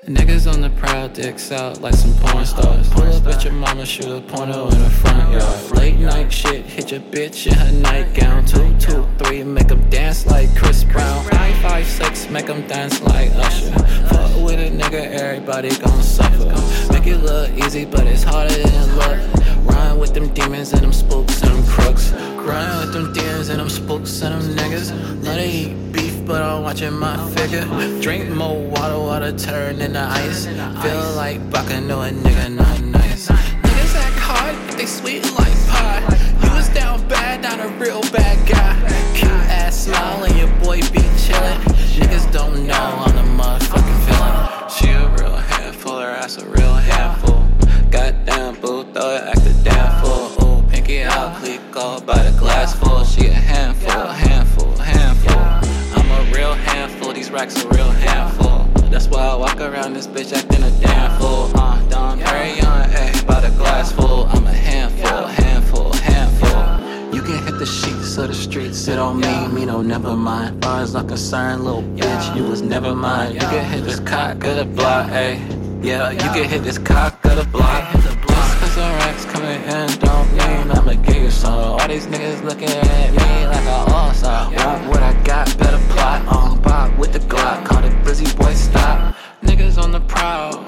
Niggas 0.07 0.51
on 0.53 0.59
the 0.59 0.69
proud, 0.71 1.13
dicks 1.13 1.49
out 1.49 1.79
like 1.79 1.93
some 1.93 2.13
porn 2.15 2.45
stars. 2.45 2.89
Pull 2.89 3.03
up 3.03 3.25
at 3.25 3.45
your 3.45 3.53
mama, 3.53 3.85
shoot 3.85 4.07
a 4.07 4.19
porno 4.19 4.67
in 4.67 4.79
the 4.81 4.89
front 4.89 5.31
yard. 5.31 5.71
Late 5.77 5.97
night 5.97 6.29
shit, 6.29 6.65
hit 6.65 6.91
your 6.91 6.99
bitch 6.99 7.47
in 7.47 7.53
her 7.53 7.71
nightgown. 7.71 8.45
Two, 8.45 8.75
two, 8.79 9.07
three, 9.17 9.45
make 9.45 9.71
'em 9.71 9.89
dance 9.89 10.25
like 10.25 10.53
Chris 10.57 10.83
Brown. 10.83 11.23
Five, 11.29 11.55
five, 11.61 11.87
six, 11.87 12.29
make 12.29 12.49
'em 12.49 12.67
dance 12.67 13.01
like 13.03 13.33
Usher. 13.37 13.71
Fuck 14.09 14.43
with 14.43 14.59
a 14.59 14.69
nigga, 14.69 15.09
everybody 15.13 15.69
gon' 15.69 16.03
suffer. 16.03 16.51
Make 16.91 17.07
it 17.07 17.23
look 17.23 17.51
easy, 17.65 17.85
but 17.85 18.05
it's 18.05 18.23
harder 18.23 18.61
than 18.61 18.97
look. 18.97 19.19
Run 19.63 19.99
with 19.99 20.13
them 20.13 20.27
demons 20.33 20.73
and 20.73 20.81
them 20.81 20.91
spooks 20.91 21.41
and 21.43 21.51
them 21.51 21.65
crooks. 21.65 22.11
Run 22.43 22.79
with 22.81 22.91
them 22.91 23.13
demons 23.13 23.47
and 23.47 23.59
them 23.61 23.69
spooks 23.69 24.21
and 24.21 24.33
them 24.35 24.55
niggas. 24.57 24.91
Let 25.23 25.39
it 25.39 25.47
eat 25.47 25.93
beef, 25.93 26.12
but 26.25 26.41
I'm 26.41 26.63
watching 26.63 26.93
my 26.93 27.17
figure. 27.31 27.65
Drink 28.01 28.29
more 28.29 28.61
water, 28.69 28.99
water 28.99 29.37
turn 29.37 29.81
into 29.81 29.99
ice. 29.99 30.45
Feel 30.45 31.11
like 31.15 31.49
bucking 31.49 31.87
to 31.87 32.01
a 32.01 32.09
nigga, 32.09 32.55
not 32.55 32.81
nice. 32.81 33.29
Niggas 33.29 33.95
act 33.95 34.19
hard, 34.19 34.55
they 34.77 34.85
sweet 34.85 35.23
like 35.37 35.53
pie. 35.67 36.01
You 36.43 36.51
was 36.53 36.69
down 36.69 37.07
bad, 37.07 37.41
not 37.41 37.59
a 37.59 37.69
real 37.79 38.01
bad 38.11 38.47
guy. 38.47 38.75
Cute 39.15 39.31
ass 39.31 39.85
smile 39.85 40.23
and 40.23 40.37
your 40.37 40.49
boy 40.59 40.79
be 40.91 41.03
chillin'. 41.23 41.59
Niggas 41.99 42.31
don't 42.31 42.65
know 42.65 42.73
I'm 42.73 43.15
the 43.15 43.43
motherfucking 43.43 43.99
villain. 44.07 44.69
She 44.69 44.89
a 44.89 45.07
real 45.17 45.35
handful, 45.35 45.99
her 45.99 46.09
ass 46.09 46.37
a 46.37 46.45
real 46.47 46.73
handful. 46.75 47.22
Racks 57.43 57.61
a 57.61 57.67
real 57.67 57.89
handful. 57.89 58.63
That's 58.89 59.09
why 59.09 59.19
I 59.19 59.35
walk 59.35 59.59
around 59.59 59.95
this 59.95 60.07
bitch 60.07 60.31
acting 60.31 60.63
a 60.63 60.71
damn 60.79 61.19
fool. 61.19 61.51
Uh, 61.55 61.77
Dom 61.89 62.17
Perignon, 62.17 62.87
ayy, 62.87 63.27
by 63.27 63.41
the 63.41 63.49
glass 63.57 63.91
full. 63.91 64.27
I'm 64.27 64.47
a 64.47 64.53
handful, 64.53 65.25
handful, 65.25 65.91
handful. 65.91 67.13
You 67.13 67.21
can 67.21 67.43
hit 67.43 67.59
the 67.59 67.65
sheets 67.65 68.17
of 68.17 68.29
the 68.29 68.33
streets, 68.33 68.87
it 68.87 68.95
don't 68.95 69.19
mean 69.19 69.53
me 69.53 69.65
no 69.65 69.81
never 69.81 70.15
mind. 70.15 70.63
As 70.63 70.95
I'm 70.95 71.05
concerned, 71.05 71.65
little 71.65 71.83
bitch, 71.83 72.33
you 72.33 72.45
was 72.45 72.61
never 72.61 72.95
mine. 72.95 73.33
You 73.33 73.41
can 73.41 73.69
hit 73.69 73.83
this 73.83 73.99
cock 73.99 74.41
of 74.45 74.55
the 74.55 74.63
block, 74.63 75.09
ayy. 75.09 75.83
Yeah, 75.83 76.11
you 76.11 76.19
can 76.19 76.47
hit 76.47 76.63
this 76.63 76.77
cock 76.77 77.25
of 77.25 77.35
the 77.35 77.45
block. 77.51 77.91
Just 77.91 78.21
cause 78.57 78.75
the 78.75 78.81
racks 79.03 79.25
coming 79.25 79.61
in 79.63 79.99
don't 79.99 80.31
mean 80.31 80.71
I'ma 80.71 80.93
get 80.93 81.17
you 81.17 81.29
some. 81.29 81.53
All 81.53 81.87
these 81.89 82.07
niggas 82.07 82.41
looking 82.45 82.69
Call 88.23 88.35
boy 88.35 88.53
stop. 88.53 89.15
Niggas 89.41 89.81
on 89.81 89.91
the 89.91 89.99
prowl, 90.01 90.63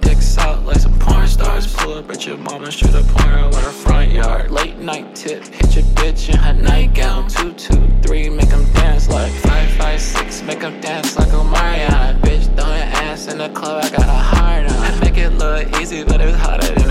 dicks 0.00 0.36
out 0.38 0.64
like 0.64 0.78
some 0.78 0.98
porn 0.98 1.26
stars. 1.28 1.72
Pull 1.74 1.94
up 1.94 2.10
at 2.10 2.26
your 2.26 2.36
mama, 2.38 2.70
shoot 2.70 2.94
a 2.94 3.02
porno 3.02 3.48
in 3.48 3.54
her 3.54 3.70
front 3.70 4.12
yard. 4.12 4.50
Late 4.50 4.78
night 4.78 5.14
tip, 5.14 5.44
hit 5.44 5.76
your 5.76 5.84
bitch 5.94 6.28
in 6.28 6.36
her 6.36 6.54
nightgown. 6.54 7.28
Two, 7.28 7.52
two, 7.52 7.88
three, 8.02 8.28
make 8.28 8.52
'em 8.52 8.64
dance 8.72 9.08
like 9.08 9.32
five, 9.32 9.70
five, 9.72 10.00
six, 10.00 10.42
make 10.42 10.62
'em 10.62 10.80
dance 10.80 11.16
like 11.18 11.28
Omarion. 11.28 12.20
Bitch 12.22 12.44
throwing 12.56 12.82
ass 12.82 13.28
in 13.28 13.38
the 13.38 13.50
club, 13.50 13.84
I 13.84 13.88
got 13.90 14.08
a 14.08 14.12
hard 14.12 14.66
on. 14.66 15.00
Make 15.00 15.18
it 15.18 15.30
look 15.30 15.80
easy, 15.80 16.02
but 16.04 16.20
it's 16.20 16.36
harder 16.38 16.72
than 16.74 16.85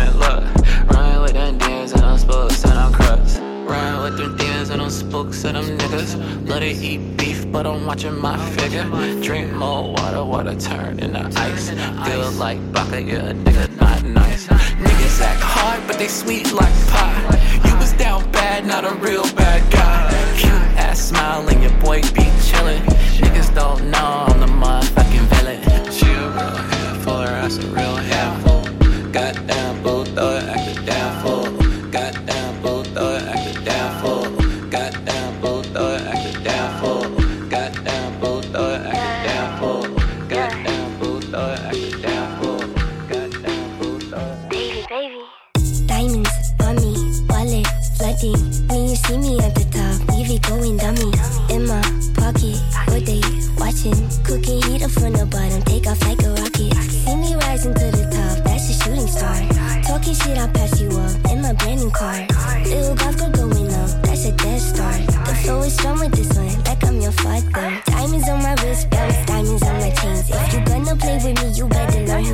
books 5.15 5.45
of 5.45 5.53
them 5.53 5.77
niggas. 5.77 6.11
Love 6.49 6.59
to 6.59 6.71
eat 6.89 7.01
beef, 7.15 7.49
but 7.49 7.65
I'm 7.65 7.85
watching 7.85 8.17
my 8.19 8.37
figure. 8.57 8.83
Drink 9.21 9.47
more 9.53 9.83
water, 9.93 10.25
water 10.25 10.55
turn 10.69 10.99
into 10.99 11.23
ice. 11.49 11.69
Feel 12.05 12.31
like 12.45 12.59
Baka, 12.73 13.01
yeah, 13.01 13.31
nigga, 13.45 13.65
not 13.79 14.03
nice. 14.03 14.47
Niggas 14.85 15.17
act 15.29 15.43
hard, 15.53 15.81
but 15.87 15.97
they 15.97 16.09
sweet 16.09 16.51
like 16.51 16.75
pie. 16.91 17.61
You 17.65 17.73
was 17.77 17.93
down 17.93 18.29
bad, 18.33 18.65
not 18.73 18.83
a 18.91 18.93
real 19.07 19.23
bad 19.41 19.61
guy. 19.71 20.01
Cute 20.41 20.67
ass 20.87 20.99
smile 21.09 21.47
and 21.47 21.63
your 21.63 21.75
boy 21.87 22.01
be 22.17 22.25
chillin'. 22.47 22.83
Niggas 23.23 23.55
don't 23.55 23.89
know 23.93 24.25
I'm 24.27 24.39
the 24.45 24.51
motherfucking 24.63 25.25
villain. 25.33 25.59
She 25.97 26.07
a 26.11 26.27
real 26.37 26.57
handful, 26.71 27.19
her 27.25 27.35
ass 27.43 27.55
a 27.57 27.67
real 27.77 27.95
handful. 28.11 28.61
Goddamn, 29.15 29.64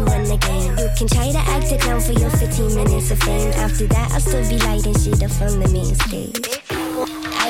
learn 0.06 0.26
the 0.26 0.38
game. 0.38 0.78
You 0.78 0.90
can 0.98 1.08
try 1.08 1.32
to 1.32 1.38
act 1.38 1.72
a 1.72 1.78
clown 1.78 2.02
for 2.02 2.14
your 2.14 2.30
15 2.30 2.76
minutes 2.76 3.12
of 3.12 3.20
fame. 3.20 3.54
After 3.54 3.88
that, 3.88 4.12
I'll 4.12 4.20
still 4.20 4.48
be 4.50 4.58
lighting 4.60 4.98
shit 4.98 5.22
up 5.24 5.32
from 5.32 5.60
the 5.60 5.70
main 5.70 5.96
stage. 5.96 6.62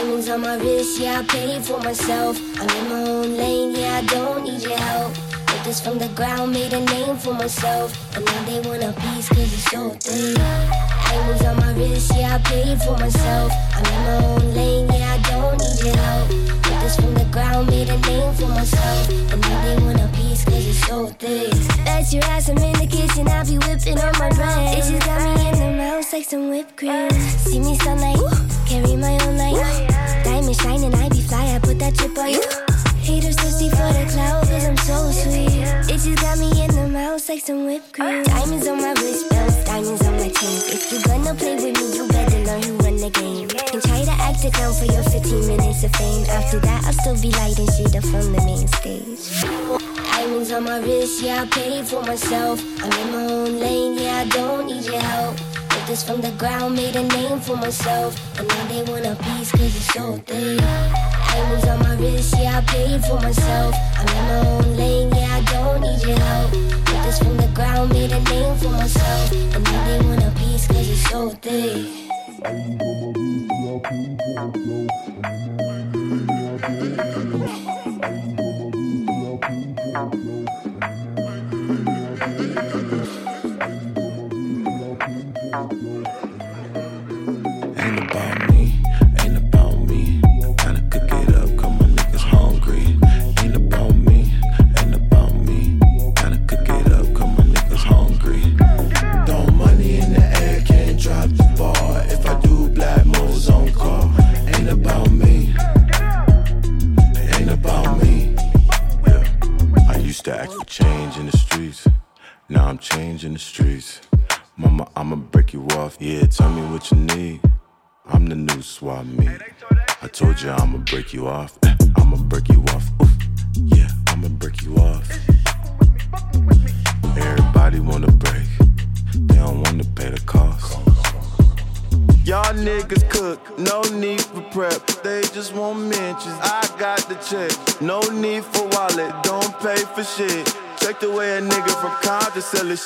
Diamonds 0.01 0.29
on 0.29 0.41
my 0.41 0.55
wrist, 0.55 0.99
yeah, 0.99 1.19
I 1.19 1.23
paid 1.23 1.63
for 1.63 1.79
myself. 1.79 2.39
I'm 2.59 2.69
in 2.69 2.89
my 2.89 3.09
own 3.09 3.37
lane, 3.37 3.75
yeah, 3.75 4.01
I 4.01 4.05
don't 4.05 4.43
need 4.43 4.61
your 4.61 4.77
help. 4.77 5.13
Built 5.47 5.63
this 5.63 5.79
from 5.79 5.99
the 5.99 6.09
ground, 6.09 6.53
made 6.53 6.73
a 6.73 6.79
name 6.79 7.17
for 7.17 7.33
myself. 7.33 7.93
And 8.15 8.25
now 8.25 8.43
they 8.45 8.59
want 8.67 8.83
a 8.83 8.93
piece, 8.99 9.29
cause 9.29 9.53
it's 9.53 9.69
so 9.69 9.89
thick. 9.91 10.37
Diamonds 11.05 11.43
on 11.45 11.57
my 11.57 11.73
wrist, 11.73 12.11
yeah, 12.15 12.35
I 12.35 12.39
paid 12.49 12.81
for 12.81 12.97
myself. 12.97 13.51
I'm 13.75 13.85
in 13.85 14.01
my 14.05 14.25
own 14.25 14.53
lane, 14.55 14.87
yeah, 14.87 15.13
I 15.13 15.29
don't 15.29 15.57
need 15.59 15.85
your 15.85 15.97
help. 15.97 16.60
This 16.91 16.99
from 16.99 17.13
the 17.13 17.25
ground, 17.31 17.67
made 17.67 17.87
a 17.87 17.97
name 17.99 18.33
for 18.33 18.47
myself. 18.47 19.09
And 19.31 19.39
now 19.39 19.63
they 19.63 19.81
want 19.83 20.01
a 20.01 20.07
piece, 20.09 20.43
cause 20.43 20.67
it's 20.67 20.85
so 20.87 21.07
thick. 21.07 21.51
That's 21.85 22.13
your 22.13 22.23
ass, 22.25 22.49
I'm 22.49 22.57
in 22.57 22.73
the 22.73 22.87
kitchen, 22.87 23.27
I'll 23.29 23.45
be 23.45 23.55
whipping 23.63 23.97
on 23.97 24.11
my 24.19 24.29
bread. 24.35 24.77
It 24.77 24.83
just 24.83 25.05
got 25.05 25.23
me 25.23 25.47
in 25.47 25.55
the 25.55 25.77
mouth 25.77 26.11
like 26.11 26.25
some 26.25 26.49
whipped 26.49 26.75
cream. 26.75 27.09
See 27.47 27.59
me 27.59 27.77
sunlight, 27.79 28.19
carry 28.67 28.97
my 28.97 29.15
own 29.23 29.37
light. 29.37 29.87
Diamond 30.25 30.57
shining, 30.59 30.93
I 30.95 31.07
be 31.07 31.21
fly, 31.21 31.55
I 31.55 31.59
put 31.59 31.79
that 31.79 31.95
chip 31.95 32.17
on 32.17 32.31
you. 32.31 32.43
Haters 32.99 33.35
thirsty 33.35 33.69
for 33.69 33.87
the 33.95 34.05
cloud, 34.11 34.43
cause 34.49 34.65
I'm 34.65 34.77
so 34.83 35.11
sweet. 35.11 35.63
It 35.87 35.99
just 36.03 36.19
got 36.19 36.39
me 36.39 36.51
in 36.61 36.75
the 36.75 36.89
mouth 36.89 37.23
like 37.29 37.39
some 37.39 37.67
whipped 37.67 37.93
cream. 37.93 38.23
Diamonds 38.23 38.67
on 38.67 38.81
my 38.81 38.91
wrist, 38.99 39.29
bells, 39.29 39.55
diamonds 39.63 40.03
on 40.03 40.13
my 40.19 40.27
chains. 40.27 40.67
If 40.67 40.91
you 40.91 40.99
gonna 41.07 41.35
play 41.35 41.55
with 41.55 41.71
me, 41.71 41.95
you 41.95 42.07
better 42.09 42.39
learn 42.43 42.63
who 42.63 42.80
the 43.01 43.09
game. 43.09 43.49
And 43.73 43.81
try 43.81 44.03
to 44.05 44.15
act 44.21 44.45
a 44.45 44.51
clown 44.51 44.73
for 44.73 44.85
your 44.85 45.03
15 45.03 45.47
minutes 45.47 45.83
of 45.83 45.91
fame. 45.95 46.23
After 46.29 46.59
that, 46.59 46.85
I'll 46.85 46.93
still 46.93 47.17
be 47.19 47.31
lighting 47.35 47.67
shit 47.73 47.95
up 47.95 48.05
from 48.05 48.31
the 48.31 48.41
main 48.45 48.67
stage. 48.77 49.41
Diamonds 50.21 50.51
on 50.51 50.63
my 50.65 50.77
wrist, 50.77 51.23
yeah, 51.23 51.41
I 51.41 51.45
paid 51.47 51.87
for 51.87 52.03
myself. 52.03 52.61
I'm 52.83 52.93
in 53.01 53.11
my 53.11 53.25
own 53.33 53.59
lane, 53.59 53.97
yeah, 53.97 54.21
I 54.21 54.25
don't 54.29 54.67
need 54.67 54.85
your 54.85 54.99
help. 54.99 55.35
Built 55.37 55.85
this 55.87 56.03
from 56.03 56.21
the 56.21 56.31
ground, 56.37 56.75
made 56.75 56.95
a 56.95 57.01
name 57.01 57.39
for 57.39 57.55
myself. 57.55 58.13
And 58.37 58.47
now 58.47 58.67
they 58.67 58.83
want 58.83 59.05
a 59.05 59.15
piece, 59.23 59.51
cause 59.51 59.75
it's 59.75 59.93
so 59.93 60.17
thick. 60.27 60.59
Diamonds 60.59 61.67
on 61.67 61.79
my 61.79 61.95
wrist, 61.95 62.35
yeah, 62.37 62.59
I 62.59 62.61
paid 62.69 63.03
for 63.03 63.19
myself. 63.19 63.73
I'm 63.97 64.07
in 64.07 64.23
my 64.29 64.47
own 64.47 64.77
lane, 64.77 65.09
yeah, 65.09 65.37
I 65.37 65.41
don't 65.49 65.81
need 65.81 66.01
your 66.05 66.19
help. 66.19 66.51
Built 66.51 67.03
this 67.03 67.17
from 67.17 67.37
the 67.37 67.49
ground, 67.55 67.93
made 67.93 68.11
a 68.11 68.21
name 68.29 68.55
for 68.57 68.69
myself. 68.69 69.31
And 69.31 69.63
now 69.63 69.87
they 69.87 70.05
want 70.05 70.23
a 70.23 70.31
piece, 70.37 70.67
cause 70.67 70.87
it's 70.87 71.09
so 71.09 71.29
thick. 71.29 72.10
Ain't 72.43 72.81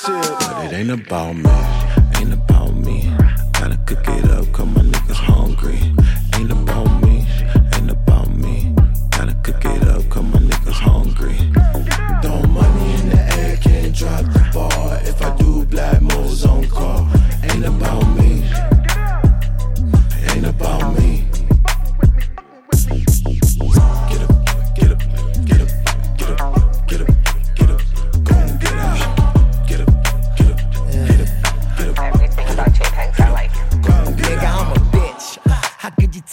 shit. 0.06 0.38
But 0.38 0.72
it 0.72 0.76
ain't 0.76 0.90
about 0.90 1.34
me, 1.34 1.42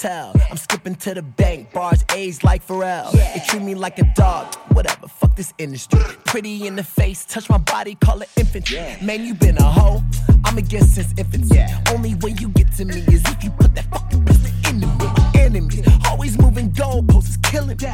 How 0.03 0.09
could 0.09 0.35
you 0.35 0.41
tell? 0.41 0.47
I'm 0.51 0.57
skipping 0.57 0.95
to 0.95 1.13
the 1.13 1.21
bank, 1.21 1.71
bars 1.71 2.03
A's 2.11 2.43
like 2.43 2.65
Pharrell. 2.65 3.11
They 3.11 3.41
treat 3.47 3.61
me 3.61 3.75
like 3.75 3.99
a 3.99 4.13
dog, 4.15 4.53
whatever. 4.73 5.07
Fuck 5.07 5.35
this 5.35 5.53
industry. 5.57 5.99
Pretty 6.25 6.67
in 6.67 6.75
the 6.75 6.83
face, 6.83 7.25
touch 7.25 7.49
my 7.49 7.57
body, 7.57 7.95
call 7.95 8.21
it 8.21 8.29
infantry. 8.37 8.79
Man, 9.01 9.25
you 9.25 9.33
been 9.33 9.57
a 9.57 9.63
hoe. 9.63 10.03
I'm 10.45 10.57
against 10.57 10.95
since 10.95 11.13
infancy. 11.17 11.61
Only 11.91 12.15
way 12.15 12.35
you 12.39 12.49
get 12.49 12.71
to 12.77 12.85
me 12.85 12.99
is 13.07 13.23
if 13.25 13.43
you 13.43 13.49
put 13.51 13.75
that 13.75 13.85
fucking 13.85 14.25
pistol 14.25 14.62
Enemies 15.55 15.87
always 16.09 16.35
moving 16.39 16.71
goalposts, 16.71 17.29
is 17.29 17.37
killing 17.37 17.77
me. 17.77 17.93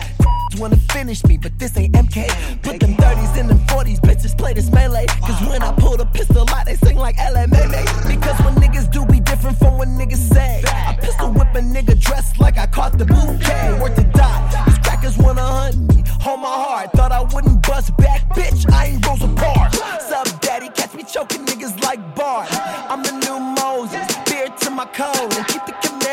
Wanna 0.57 0.78
finish 0.93 1.26
me, 1.26 1.38
but 1.38 1.60
this 1.60 1.76
ain't 1.76 1.93
MK. 1.93 2.30
Put 2.62 2.80
them 2.80 2.95
30s 2.95 3.38
in 3.38 3.47
them 3.47 3.60
40s, 3.68 3.99
bitches 3.99 4.38
play 4.38 4.53
this 4.53 4.72
melee. 4.72 5.07
Cause 5.07 5.41
when 5.45 5.62
I 5.62 5.74
pull 5.74 5.97
the 5.97 6.05
pistol 6.05 6.49
out, 6.51 6.66
they 6.66 6.76
sing 6.76 6.95
like 6.95 7.18
LMA. 7.18 8.07
Because 8.07 8.39
when 8.45 8.55
niggas 8.55 8.89
do 8.93 9.05
be 9.05 9.20
different 9.20 9.57
from 9.57 9.78
what 9.78 9.89
niggas 9.89 10.34
say. 10.34 10.64
I 10.68 10.97
pistol 11.01 11.34
whip 11.34 11.53
a 11.53 11.60
nigga 11.60 11.99
dressed 11.99 12.39
like 12.39 12.57
I 12.57 12.66
caught 12.66 12.97
the 12.97 13.03
bouquet. 13.03 13.78
Worth 13.82 13.95
to 13.97 14.03
die. 14.03 14.64
These 14.66 14.78
crackers 14.78 15.18
wanna 15.18 15.43
hunt 15.43 15.93
me. 15.93 16.03
Hold 16.22 16.39
my 16.39 16.47
heart, 16.47 16.93
thought 16.93 17.12
I 17.12 17.24
wouldn't 17.34 17.68
bust 17.68 17.95
back, 17.97 18.22
bitch. 18.30 18.72
I 18.72 18.86
ain't 18.86 19.05
Rosa 19.05 19.28
Parks. 19.36 19.80
Sup, 20.07 20.39
daddy? 20.39 20.70
Catch 20.70 20.93
me 20.93 21.03
choking 21.03 21.45
niggas 21.45 21.84
like 21.84 21.99
Bart. 22.16 22.47
I'm 22.89 23.03
the 23.03 23.12
new 23.12 23.38
Moses. 23.38 24.07
Beard 24.30 24.55
to 24.60 24.70
my 24.70 24.86
code 24.86 25.34
and 25.36 25.45
keep 25.47 25.66
the 25.66 25.74
commandments. 25.74 26.09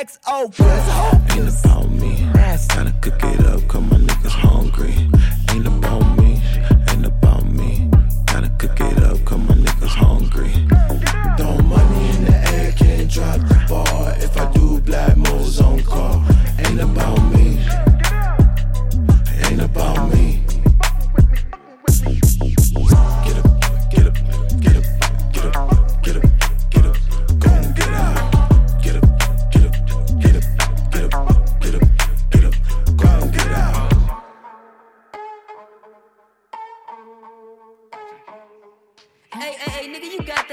XO. 0.00 0.56
Cause 0.56 1.36
Ain't 1.36 1.64
about 1.64 1.90
me. 1.90 2.26
Gotta 2.32 2.94
cook 3.02 3.22
it 3.22 3.46
up, 3.46 3.68
cause 3.68 3.82
my 3.82 3.98
niggas 3.98 4.30
hungry. 4.30 4.94
Ain't 5.50 5.66
about 5.66 6.18
me. 6.18 6.40
Ain't 6.88 7.04
about 7.04 7.44
me. 7.44 7.90
Gotta 8.24 8.48
cook 8.58 8.80
it 8.80 9.02
up, 9.02 9.22
cause 9.26 9.38
my 9.40 9.54
niggas 9.54 9.96
hungry. 10.02 10.52
Throw 11.36 11.58
money 11.58 12.08
in 12.16 12.24
the 12.24 12.50
air, 12.54 12.72
can't 12.72 13.10
drop 13.10 13.40
the 13.40 13.66
ball. 13.68 14.08
If 14.16 14.38
I 14.38 14.50
do 14.52 14.80
black 14.80 15.18
moves 15.18 15.60
on 15.60 15.82
call. 15.82 16.24
Ain't 16.60 16.80
about 16.80 17.22
me. 17.24 17.29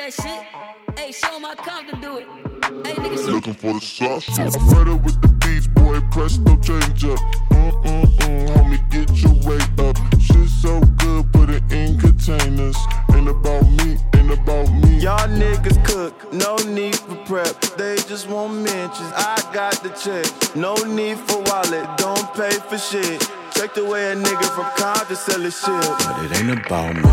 That 0.08 0.24
shit. 0.24 0.98
Hey, 0.98 1.12
show 1.12 1.36
'em 1.36 1.44
how 1.44 1.56
Compton 1.56 2.00
do 2.00 2.18
it. 2.18 2.28
Hey, 2.86 2.94
nigga, 2.96 3.18
show 3.18 3.32
Looking 3.32 3.54
for 3.54 3.74
the 3.74 3.82
sauce. 3.82 4.28
Right 4.40 4.88
up 4.88 5.04
with 5.04 5.22
the 5.22 5.28
beats, 5.44 5.68
boy. 5.68 6.00
Presto 6.12 6.56
change 6.58 7.06
up. 7.06 7.20
Mm-mm-mm, 7.52 8.48
homie, 8.54 8.80
get 8.90 9.10
your 9.22 9.34
weight 9.48 9.80
up. 9.80 9.98
Shit 10.20 10.50
so 10.50 10.80
good, 10.98 11.32
put 11.34 11.50
it 11.50 11.64
in 11.72 12.00
containers. 12.00 12.78
Ain't 13.14 13.28
about 13.28 13.64
me, 13.80 13.98
ain't 14.16 14.32
about 14.32 14.72
me. 14.82 15.00
Y'all 15.00 15.28
niggas 15.28 15.84
cook, 15.86 16.14
no 16.34 16.56
need 16.68 16.96
for 16.96 17.16
prep. 17.26 17.60
They 17.78 17.96
just 18.08 18.28
want 18.30 18.54
mentions. 18.54 19.12
I 19.16 19.36
got 19.54 19.76
the 19.84 19.90
check. 20.04 20.26
No 20.56 20.76
need 20.76 21.18
for 21.20 21.42
wallet, 21.50 21.86
don't 21.98 22.34
pay 22.34 22.56
for 22.70 22.78
shit. 22.78 23.20
Check 23.56 23.74
the 23.74 23.84
way 23.84 24.12
a 24.12 24.16
nigga 24.16 24.48
from 24.56 24.68
Compton 24.78 25.16
sell 25.16 25.42
his 25.42 25.60
shit. 25.60 25.82
But 26.06 26.26
it 26.26 26.40
ain't 26.40 26.66
about 26.66 26.96
me, 26.96 27.10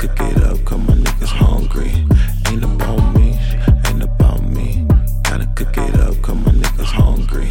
cook 0.00 0.20
it 0.20 0.42
up, 0.44 0.64
cause 0.64 0.78
my 0.78 0.94
niggas 0.94 1.28
hungry. 1.28 1.92
Ain't 2.48 2.64
about 2.64 3.14
me, 3.14 3.38
ain't 3.84 4.02
about 4.02 4.42
me. 4.42 4.86
Gotta 5.24 5.46
cook 5.54 5.76
it 5.76 5.94
up, 6.00 6.14
cause 6.22 6.36
my 6.36 6.52
niggas 6.52 6.92
hungry. 7.00 7.50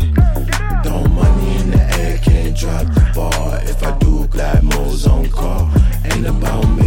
Throw 0.83 1.03
money 1.13 1.57
in 1.59 1.69
the 1.69 1.83
air, 1.99 2.17
can't 2.17 2.57
drop 2.57 2.87
the 2.87 3.11
ball. 3.13 3.53
If 3.69 3.83
I 3.83 3.95
do 3.99 4.27
glad 4.29 4.63
moves 4.63 5.05
on 5.05 5.29
call. 5.29 5.69
Ain't 6.05 6.25
about 6.25 6.65
me, 6.69 6.78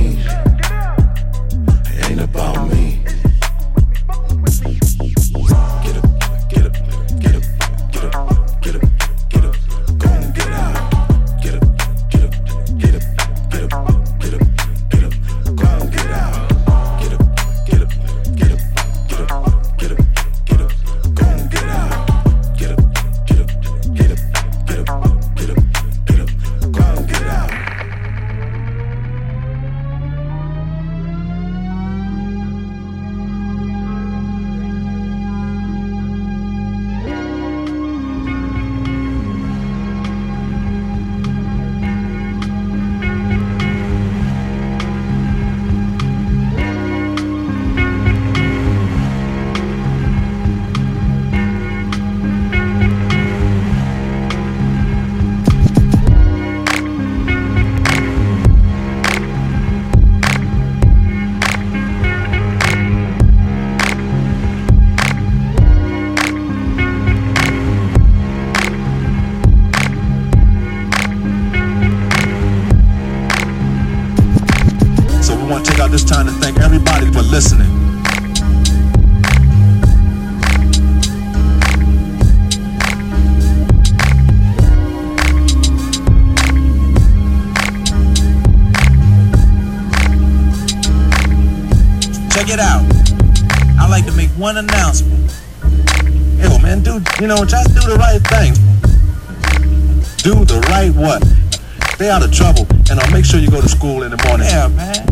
one 94.52 94.64
announcement. 94.64 95.32
Yo, 96.36 96.58
man, 96.58 96.82
do 96.82 97.00
you 97.20 97.26
know? 97.26 97.44
Just 97.44 97.72
do 97.74 97.80
the 97.88 97.96
right 97.96 98.20
thing. 98.28 98.52
Do 100.18 100.44
the 100.44 100.60
right 100.68 100.92
what? 100.92 101.24
Stay 101.94 102.10
out 102.10 102.22
of 102.22 102.32
trouble, 102.32 102.66
and 102.90 103.00
I'll 103.00 103.10
make 103.10 103.24
sure 103.24 103.40
you 103.40 103.50
go 103.50 103.62
to 103.62 103.68
school 103.68 104.02
in 104.02 104.10
the 104.10 104.22
morning. 104.28 104.46
Yeah, 104.48 104.68
man. 104.68 105.06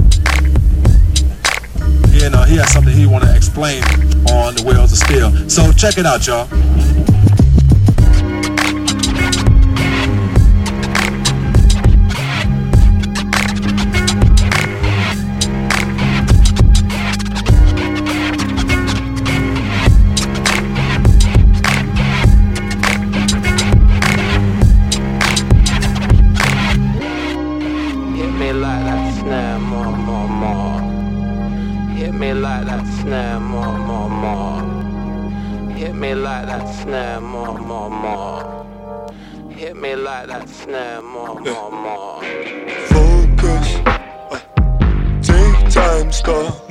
Yeah, 2.13 2.29
no, 2.29 2.43
he 2.43 2.57
has 2.57 2.71
something 2.71 2.93
he 2.93 3.07
want 3.07 3.25
to 3.25 3.35
explain 3.35 3.83
on 4.29 4.57
the 4.57 4.63
wheels 4.67 4.93
of 4.93 4.99
steel. 4.99 5.33
So 5.49 5.73
check 5.73 5.97
it 5.97 6.05
out, 6.05 6.27
y'all. 6.27 6.47
Like 36.21 36.47
that 36.47 36.67
snare, 36.83 37.21
more, 37.21 37.59
more, 37.59 37.91
more. 37.91 39.11
Hit 39.51 39.77
me 39.77 39.95
like 39.95 40.29
that 40.29 40.49
snare, 40.49 41.01
more, 41.03 41.41
more, 41.41 41.71
more. 41.71 42.23
Focus. 42.93 43.77
uh, 43.87 44.41
Take 45.23 45.71
time, 45.71 46.13
stop 46.13 46.70